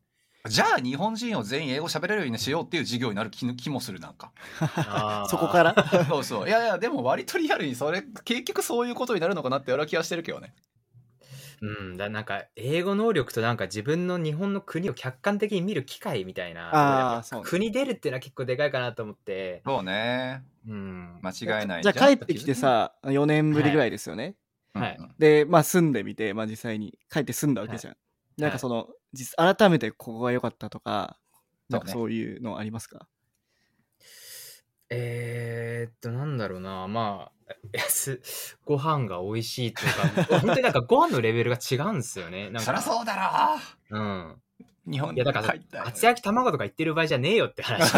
[0.48, 4.32] じゃあ日本人を全員英語喋れるようにしようっていう授業になる気気もするなんか。
[5.28, 5.74] そこから？
[6.08, 6.48] そうそう。
[6.48, 10.52] いやいやでも割とリアルにそれ結局そういうことになるのかなって俺は気がしてるけどね。
[11.60, 17.48] うん、だなんか英語能力となんか自分の日本の国を客観的に見る機会みたいなあーそうね。
[17.48, 20.42] 国出るっていうのは結構でかいかなと思って、そうね。
[20.66, 24.34] うん、間違いないじゃあ帰ってきてさ、4年ぶりぐらいですよね。
[24.74, 24.96] はい。
[24.98, 25.14] うんうん。
[25.18, 27.96] で、まあ住んでみて、まあ実際に帰って住んだわけじゃん。
[28.36, 31.18] なんかその、実改めてここが良かったとか、
[31.68, 33.06] なんかそういうのありますか？
[34.90, 36.86] えー、っとなんだろうな。
[36.88, 37.52] まあ
[38.64, 39.88] ご飯が美味しいとか
[40.40, 42.50] 本当になんかご飯のレベルが違うんですよね。
[42.50, 42.60] なんか。
[42.60, 43.58] そりゃそうだ
[43.90, 44.02] ろう。
[44.02, 44.42] ん。
[44.90, 47.92] 日本いやだから厚焼き卵とか言ってる場合じゃねえよって話。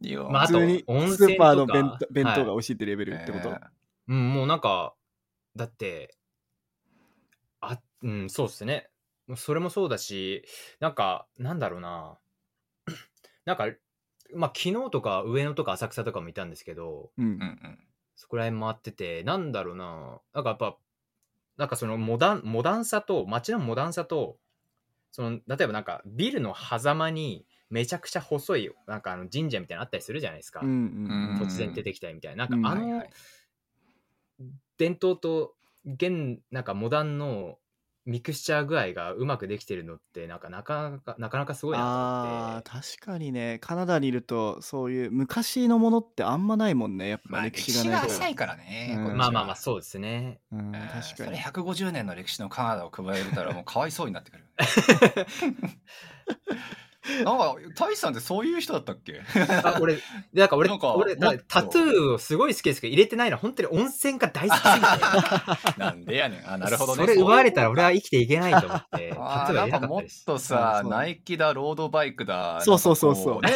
[0.00, 1.32] 日 本まああと温ス泉とか。
[1.34, 2.44] ーパーの弁当弁当はい。
[2.46, 3.60] が美味しいってレベルってこと、えー。
[4.08, 4.94] うん、もうなんか、
[5.54, 6.17] だって、あ、
[8.02, 8.90] うん、そうっすね。
[9.26, 10.44] もうそれもそうだし、
[10.80, 12.18] なんか、なんだろうな。
[13.44, 13.68] なんか、
[14.34, 17.78] まあ、昨日とか上野とか浅草とかもいたんですけど、うんうんうん
[18.20, 20.20] そこら辺回ってて、なんだろうな。
[20.34, 20.76] なんかやっぱ、
[21.56, 24.38] なんかそのモダン、モダンさと、街のモダンさと、
[25.12, 30.62] その、例えばなんかビルの狭間にめちゃくちゃ細い、なんかあの神社みたいなのあったりするじゃないですか。
[30.62, 32.48] うんうんうん突然出てきたりみたいな。
[32.50, 33.04] うんなんかあの、
[34.78, 37.60] 伝統と現なんかモダンの
[38.08, 41.82] ミクスチャー具合がうまくできてるのってなんかなかなかなかなかすごいな
[42.24, 42.70] と思って。
[42.96, 43.58] 確かにね。
[43.60, 47.10] カナダにいるとそういう昔のものってあんまないもんね。
[47.10, 49.16] やっぱまあ歴歴史がないと、史が浅いからね、うん。
[49.18, 50.40] まあまあまあそうですね。
[50.50, 54.44] うん、うん確かそれに150年の歴史のカナダを加えたらもうかわいそうになってくる
[57.24, 59.20] なんか大志さんってそういう人だったっけ？
[59.64, 60.02] あ俺で
[60.34, 64.74] なんか俺なんか俺タトゥーをすごい好きですけど入れてないのは本当に温泉が大好きすぎ
[65.74, 65.90] てな。
[65.92, 66.50] んでやねん。
[66.50, 67.02] あなるほどね。
[67.02, 73.42] それ奪われたら俺は生きていけないと思ってタトゥーは入れなんかもっとさ、ナイキだロードバイクだそうそうそうそう。
[73.42, 73.50] ね。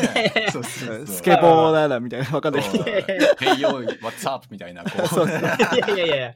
[0.53, 2.71] そうそうスケボーだなみたいなわかんないヘ
[3.57, 4.47] イヨー、What's up?
[4.51, 5.09] みたいな、こう。
[5.09, 5.39] そうそう。
[5.39, 6.35] いやいやいや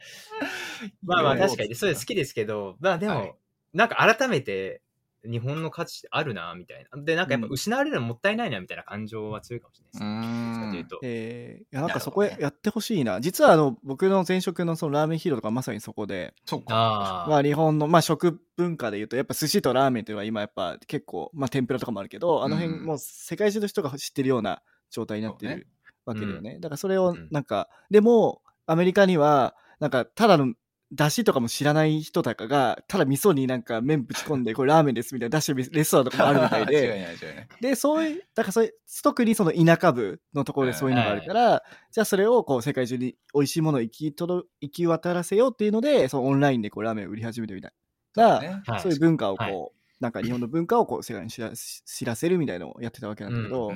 [1.03, 2.77] まあまあ確かにそれ好きですけど。
[2.81, 3.35] まあでも、はい。
[3.73, 4.81] なんか改めて
[5.27, 7.03] 日本の価値ってあるなみたいな。
[7.03, 13.21] でなんかやっぱ失われるのもったいないなみたいな感情は強いかもしれないです、えー、いやなんかそこへやってほしいな。
[13.21, 16.63] 実はあの僕の前職のそのラーメンヒーローとかまさにそこでそ。
[16.67, 22.85] ああ、まあ日本の、まあ、食文化でいうとやっぱ寿司とラーメンというのは今やっぱ結構、まあ、天ぷらとかもあるけどあの辺うん。
[22.85, 25.67] もう世界中の人が知ってるような状態になってる
[26.05, 26.59] わけだよね。
[26.61, 27.29] だからそれをうん。
[27.31, 30.55] なんか、でもアメリカにはなんかただの
[30.97, 37.49] 出汁とかも知らない人とかがただ味噌になんか麺ぶち込んで これラーメンですみたいな出しレストランとかもあるみたいで。
[37.61, 47.73] でそういうだからそういう特にその田舎部のところでそういうのがあるから、じゃあそれをこう世界中に美味しいものを行き届行き渡らせようっていうのでそのオンラインでこうラーメンを売り始めてみたい
[48.15, 48.97] な、そうい。
[48.97, 49.71] う文化をこう、はい。
[50.01, 53.73] なんか日本の文化をこう世界に知ら 知らせるみたいなのをやってたわけなんだけど、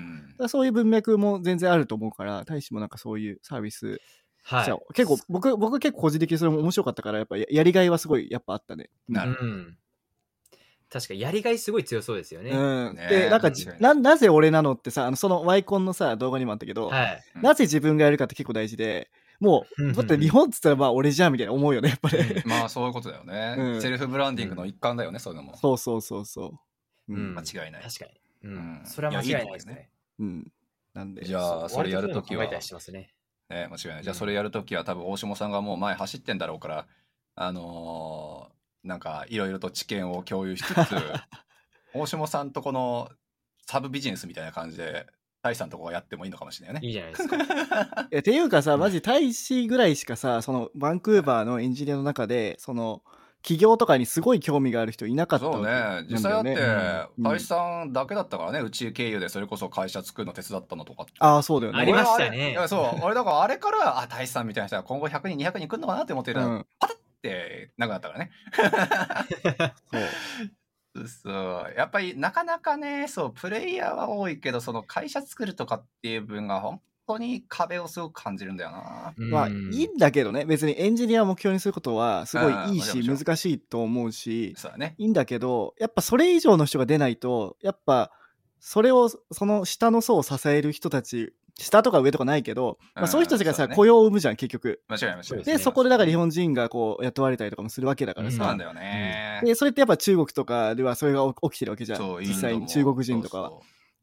[0.49, 4.01] そういう文脈も全然あると思うから大使もなんかそういうサービス、
[4.43, 4.95] はい。
[4.95, 8.91] 結構僕僕結構個人的にそれも面白かったからやっぱややりがいはすごいやっぱあったね。
[9.09, 9.77] なるうん。
[10.91, 17.23] 確かにやりがいすごい強そうですよね、うん、ねでなんかないななぜ俺なのってさあのそのワイコンのさ動画にもあったけど、はい。
[17.41, 23.83] なぜ自分がやるかって結構大事でもうだって日本っつったらまあ俺じゃんみたいな思うよねやっぱり、まあそういうことだよね、うん。
[23.83, 25.57] セルフブランディングの一環だよね、そういうのも。
[25.57, 26.59] そうそうそうそ
[27.09, 27.15] う。
[27.15, 27.35] うん。
[27.35, 27.83] 間違いない。
[27.83, 28.53] 確かに、うん。
[28.53, 28.81] うん。
[28.85, 29.91] それは間違いないですね。
[30.19, 30.53] うん。
[30.93, 31.25] なんで。
[31.25, 33.11] じゃあ、それやるときは、ね
[33.51, 34.03] ね、間違いない。
[34.03, 36.87] じゃあ、それやるときは、多分大下さんがもう前走ってんだろうから、
[37.35, 40.75] あのーなんか、いろいろと知見を共有しつつ、
[41.93, 43.11] 大下さんとこの
[43.67, 45.07] サブビジネスみたいな感じで、
[45.43, 46.87] 大さんとこがやってもいいのかもしれないよね。
[46.87, 53.03] いいじゃないですか えっていうかさ、マジ大使ぐらいしかさ、そのバンクーバーのエンジニアの中で、その
[53.43, 61.07] 企業とかにすごい興味がある人いなかったそうね、実際だって、うん大志さんだけだったからね、うち経由でそれこそ会社作るの手伝ったのとか。
[61.19, 61.79] ああ、そうだよね。
[61.79, 66.61] ありましたねそう、俺だからあれから、あ、大志さんみたいな人が今後100人、200人来るのかなって思ってたら、うん。
[66.61, 68.31] ってなくなったからね。
[70.95, 71.07] そう。
[71.09, 71.75] そう。
[71.77, 76.81] やっぱりなかなかね、そう、プレイヤーは多いけど、その会社作るとかっていう分が本
[77.11, 79.15] 当に壁をすごく感じるんだよな。
[79.17, 84.95] まあ、いいんだけどね、別にエンジニアを目標にすることはすごいいいし、難しいと思うし、そうだね。
[84.99, 88.13] いいんだけど、やっぱそれ以上の人が出ないと、やっぱ、
[88.61, 94.83] それを、その下の層を支える人たち、下とか上とかないけど、まあ、うんそういう人たちがさ、ね雇用を生むじゃん、結局。
[94.89, 95.43] 間違いない間違。
[95.45, 98.59] で、そこでだから日本人がこう、雇われたりとかもするわけだからさそうなん。
[98.59, 99.41] だよね。
[99.45, 102.19] で、それってやっぱ中国とかではそれが起きてるわけじゃん。
[102.21, 103.53] 実際に中国人とかは。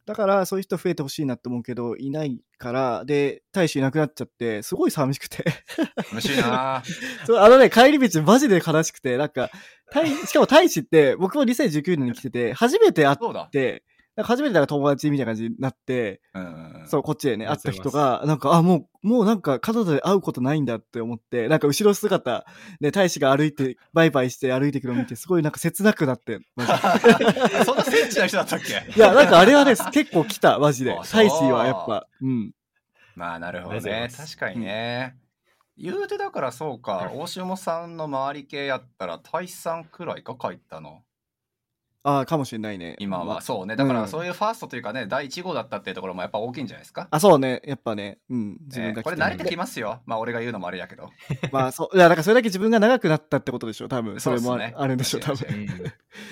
[0.07, 5.43] だから、そういう人増えてほしいなって思うけど、いないから、で、大使いなくなっちゃって、すごい寂しくて。
[5.75, 6.81] そう嬉しいな。
[7.27, 9.51] そうあのね、帰り道マジで悲しくて、なんか、
[9.91, 13.81] 大しかも大使って、僕も2019年に来てて、初めて会っそ
[14.17, 14.21] うだ。
[14.21, 16.87] て、なんか初めてだから友達みたいな感じになって、うんうんうん。
[16.87, 22.45] そう、こっちでね、会った人が、なんか、あ、もう、もうなんか、カナダで会うことないんだって思って、なんか後ろ姿、
[22.79, 26.39] ね、大使が歩いて、バイバイして歩いてくるのを見て、すごいなんか切なくなって、
[27.65, 28.83] そんなセンチな人だったっけ？
[28.95, 30.95] いや、なんかあれはね、結構来た、マジで。
[31.11, 32.51] 大使はやっぱ、うん。
[33.15, 34.09] まあなるほどね。
[34.15, 35.17] 確かにね、
[35.75, 41.03] 言うてだからそうか大下さんの周り系やったら大志さんくらいか書いたの？
[42.03, 42.95] ああ、かもしれないね。
[42.99, 47.61] 今まあはそうねだかうんらそういうファーストというかね、第1号だったっていうところもやっぱ大きいんじゃないですかあ、そうね。
[47.65, 48.57] やっぱね、うん。
[48.65, 51.09] 自分がねこれ慣れてきますよまあ俺が言うのもあれやけど
[51.51, 51.97] まあ、そう。
[51.97, 54.19] いや、だからそれだけ自分が長くなったってことでしょ、多分。
[54.19, 55.47] それもあねあるんでしょ、多分。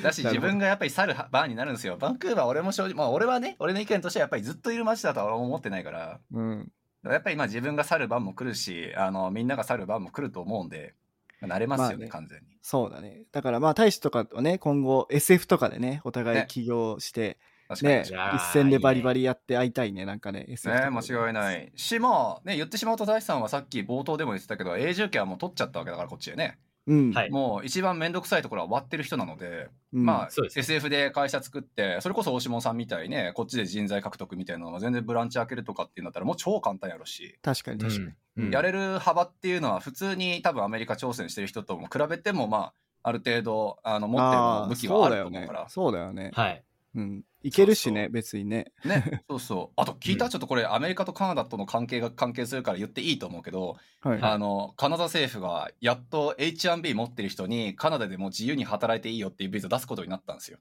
[0.01, 6.72] だし自分がやっぱり去るバーになるんですよバンクーバー俺も正直まあ俺はね俺の意見としてはやっぱりずっといる街だとは思ってないからうん。
[7.03, 11.05] やっぱり今自分が去る番も来るしあのみんなが去る番も来ると思うんでまあ
[11.41, 12.07] 慣れますよね,、まあね。
[12.09, 12.57] 完全に。
[12.61, 13.23] そうだね。
[13.31, 16.45] だからまあ、大使とかはね、今後 SF とかでね、お互いね。
[16.47, 17.38] 起業して、
[17.81, 20.89] ね、いやー一戦でバリバリやって会いたいね、なんかね、SF ね。
[20.89, 21.71] 間違いない。
[21.75, 27.11] しまあね言ってしまうと大志さんはさっき冒頭でも言ってたけど永住権はもう取っちゃったわけだからこっちでね、うん。
[27.11, 38.05] はいもう一番面倒くさいところは終わってる人なので、うんまあ SF で会社作ってそれこそ大下さんみたいにねこっちで人材獲得みたいなのが全然ブランチ開けるとかっていうんだったらもう超簡単やろし、確かに確かに。
[38.05, 45.69] うんうんやれる幅っていうのは普通に多分アメリカ挑戦してる人とも比べてもまある程度あの持ってる武器はあるとそうだよね思うから。
[45.69, 46.31] そうだよね。
[46.33, 46.63] はい。
[46.95, 47.23] うん。
[47.46, 48.72] いけるしね、別にね。
[48.84, 49.74] ね、 そうそう。
[49.80, 54.20] あと聞いた、うんちょっとこれアメリカとカナダとの関係が関係するから言っていいと思うけど、はい。
[54.20, 60.58] あのカナダ政府がやっと H1B 持ってる人にカナダでも自由に働いていいよっていうビザ出すことになったんですよ。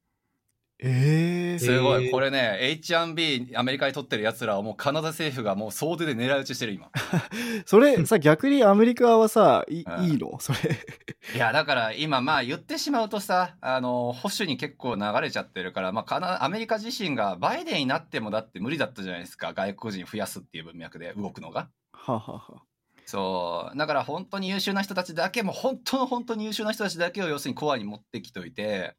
[0.86, 6.90] ええすごい、これね H1B アメリカに取ってるやつらをもうカナダ政府がもう総出で狙い撃ちしてる今。
[7.64, 10.04] それ さ、逆にアメリカはさ、いうん。
[10.04, 10.36] いいの？
[10.40, 10.58] それ。
[11.34, 19.54] いやだから今まあ言ってしまうとさあの保守に結構流れちゃってるから、まあ、カナアメリカ自身がバイデンになってもだって無理だったじゃないですか。
[19.54, 21.70] 外国人増やすっていう文脈で動くのが。
[21.92, 22.62] はあはあはあ。
[23.06, 23.78] そう。
[23.78, 28.94] だから本当に優秀な人たちだけもう本当の本当に優秀な人たちだけを要するにコアに持ってきといて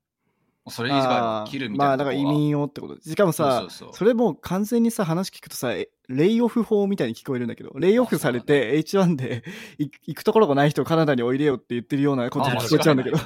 [0.67, 2.99] それ以外を切るみたいなまあだから移民をってこと。
[3.01, 3.97] しかもさそうそうそう。
[3.97, 9.43] それもう完全にさ話聞くとさえレイオフ法みたいに聞こえるんだけどレイオフされて H1 で
[9.77, 13.21] い行くところがない人をカナダにおいでよって言ってるようなことにまあ聞こえちゃうんだけど、い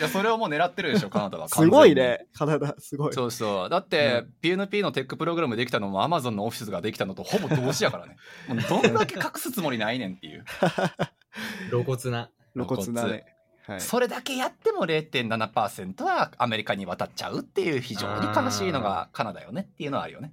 [0.00, 2.26] やそれをもう狙ってるでしょカナダは すごいね。
[2.34, 3.12] カナダすごい。
[3.12, 3.68] そうそう。
[3.68, 8.16] だって、PNP のテックプログラムできたのも Amazon のオフィスができたのとほぼ同時やからね。
[8.48, 10.44] もうどんだけ隠すつもりないねんっていう、
[11.70, 12.30] 露骨な。
[12.54, 13.24] 露骨なね
[13.66, 13.80] はい。
[13.80, 20.32] それだけやっても0.7%はアメリカに渡っちゃうっていう非常に悲しいのがカナダよねっていうのはあるよね。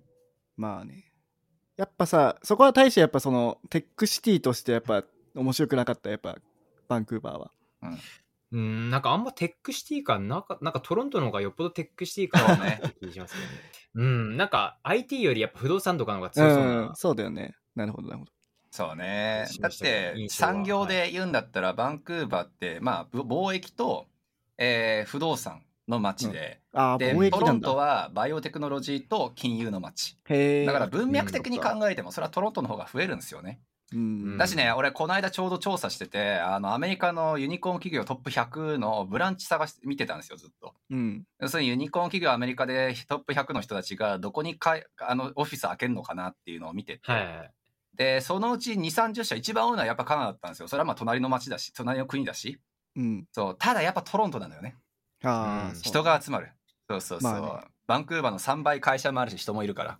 [0.58, 1.06] まあね。
[1.78, 5.04] やっぱさそこは大してやっぱその tech city としてやっぱ
[5.36, 6.38] 面白くなかったやっぱ
[6.88, 7.52] バンクーバーは。
[8.52, 10.42] うん、なんかあんま tech city 感な。
[10.42, 13.52] か、なんかトロントの方がよっぽど tech city 感そうねな気がしますけどね。
[13.96, 16.82] うん、なんか IT よりやっぱ不動産とかの方が強そうな。
[16.88, 17.56] うんそうだよね。
[17.76, 18.32] なるほどなるほど
[18.72, 19.48] そうね。
[19.60, 24.08] だって産業で言うんだったらバンクーバーってまあぶ貿易と、
[24.58, 27.40] えー不動産の街で、ああで貿易なんだ。
[27.40, 30.18] トロントはバイオテクノロジーと金融の街。
[30.66, 33.60] だから文脈的にうん考えてもそれはトロントの方が増えるんですよね。
[33.92, 34.38] うん。
[34.38, 40.76] だしね俺この間ちょうど調査しててあのアメリカのユニコーン企業トップ100のブランチ探して見てたんですよずっと。
[40.92, 41.24] うん。
[41.40, 47.52] 要するにユニコーン企業アメリカでトップ100の人たちがどこにかいあのオフィス開けるのかなっていうのを見てて、はい。
[48.00, 50.70] でそのうち2 3 0社一番多いのはやっぱカナダだったんですよ。
[50.70, 52.58] それはまあ隣の町だし隣の国だし。
[52.96, 53.28] うん。
[53.34, 53.56] そう。
[53.60, 54.78] ただやっぱトロントなのよね。
[55.22, 55.82] ああ、うん。
[55.82, 56.50] 人が集まる。
[56.90, 57.68] そうそうそう、まあね。
[57.88, 59.98] バンクーバーの3倍会社もあるし人もいるから。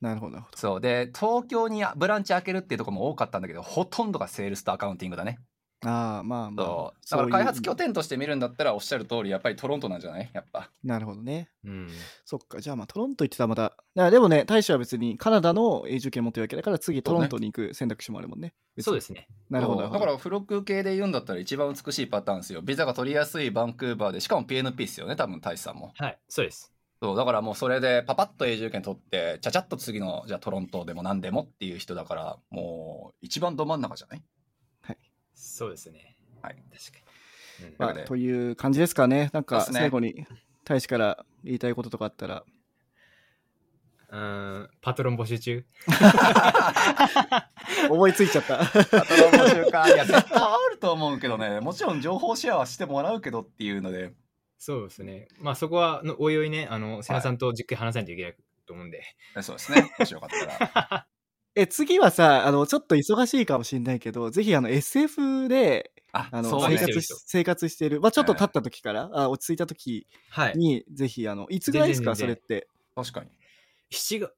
[0.00, 0.32] なるほど。
[0.32, 0.80] なるほどそう。
[0.80, 5.38] で東京にブランチ開けるっていうところも多かったんだけどほとんどがセールスとアカウンティングだね
[5.84, 7.10] ああまあまあそう。
[7.10, 10.30] だから開発拠点点として見るんだったらおっしゃる通りやっぱりトロントなんじゃない？
[10.32, 10.70] やっぱ。
[10.82, 11.50] なるほどね。
[11.64, 11.88] うん。
[12.24, 12.60] そっか。
[12.60, 18.54] じゃあまあトロント行ってたらまただでもね大使は別にカナダの永住権持ってるわけだから次トロントに行く選択肢もあるもんね。
[18.80, 19.28] そうですね。
[19.50, 19.82] なるほど。
[19.82, 22.62] だから付録系で言うんだったら一番美しいパターンですよ。
[22.62, 25.92] ビザが取りやすいバンクーバーでしかも PNP ですよね多分大使さんも。
[25.98, 26.72] はい、そうです。
[27.02, 27.16] そう。
[27.16, 34.22] だからもうそれでパパッと永住権取ってちゃちゃっと次のじゃあトロントでも何でもっていう人だからもう一番ど真ん中じゃない？
[35.54, 36.16] そうですね。
[36.42, 36.56] はい。
[36.72, 37.04] 確か
[37.60, 37.66] に。
[37.68, 37.74] うん。
[37.78, 39.30] まあという感じですかね。
[39.32, 40.26] なんか最後に
[40.64, 42.42] 大使から言いたいこととかあったら。
[44.10, 45.64] うーん、パトロン募集中？
[47.88, 48.66] 思いついちゃった。
[48.66, 48.78] パト
[49.16, 51.60] ロン募集かいや絶対あると思うけどね。
[51.60, 54.12] もちろん情報シェアはしてもらうけどっていうので。
[54.58, 55.28] そうですね。
[55.38, 58.36] まあそこは、のおいおいね、あの、瀬名さんとじっくり話さないといけない
[58.66, 59.04] と思うんで。
[59.40, 59.94] そうですね。
[60.00, 61.06] もしよかったら
[61.56, 70.52] え次はさあのちょっと忙しいかもしれないけどぜひあの SF でああのそうね生活し生活してる、まあ、ちょっと経った時から、あ落ち着いた時はい。
[70.56, 72.68] にぜひあのいつぐらいですかそ全然れって？
[72.94, 73.30] 確かに
[73.90, 74.32] 7月、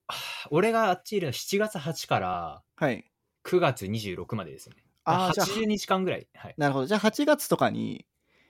[0.51, 3.05] 俺があっちいるのは7月8からはい
[3.45, 4.77] 9月26までですね。
[5.05, 6.27] あーじゃあ80日間ぐらい。
[6.35, 6.55] はい。
[6.59, 8.07] なるほどじゃあ8月とかに、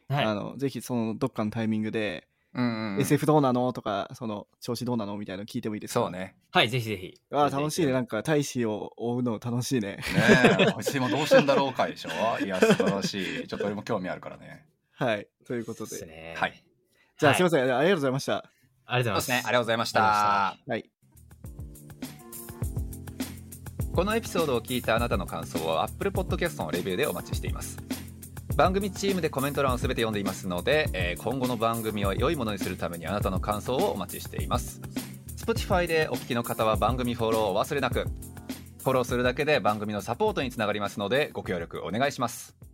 [0.09, 2.27] はいあのぜひそのどっかのタイミングで、
[2.57, 2.95] うんうん。
[2.95, 3.73] うん SF どうなの？
[3.73, 5.17] とかその調子どうなの？
[5.19, 6.01] みたいなの聞いてもいいですか？
[6.01, 6.35] そうね。
[6.51, 7.15] はい、ぜひぜひ。
[7.31, 7.93] あー楽しいね。
[7.93, 8.17] なんか。
[8.19, 9.97] か大使を追うの楽しいね。
[9.97, 10.03] ね
[10.61, 12.11] え私もどうしてんだろうかでしょ
[12.45, 13.47] いや素晴らしい。
[13.47, 14.67] ちょっと俺も興味あるからね。
[14.93, 15.91] はいということで。
[15.91, 16.35] ですね。
[16.39, 16.65] はい。
[17.19, 17.37] じゃあ、はい。
[17.37, 17.61] すいません。
[17.63, 18.51] ありがとうございました。
[18.87, 19.27] ありがとうございます。
[19.27, 19.43] そうですね。
[19.47, 20.73] ありがとうございましあた。
[20.73, 20.91] はい。
[23.95, 27.79] このエピソードを聞いたあなたの感想を Apple Podcast のレビューでお待ちしています
[28.57, 34.81] 番組チームでコメント欄を全て読んでいますので、えー今後の番組を良いものにするためにあなたの感想をお待ちしています。
[35.37, 38.07] Spotify でお聞きの方は番組フォローを忘れなく。
[38.83, 42.66] フォローするだけで番組のサポートにつながりますのでご協力お願いします。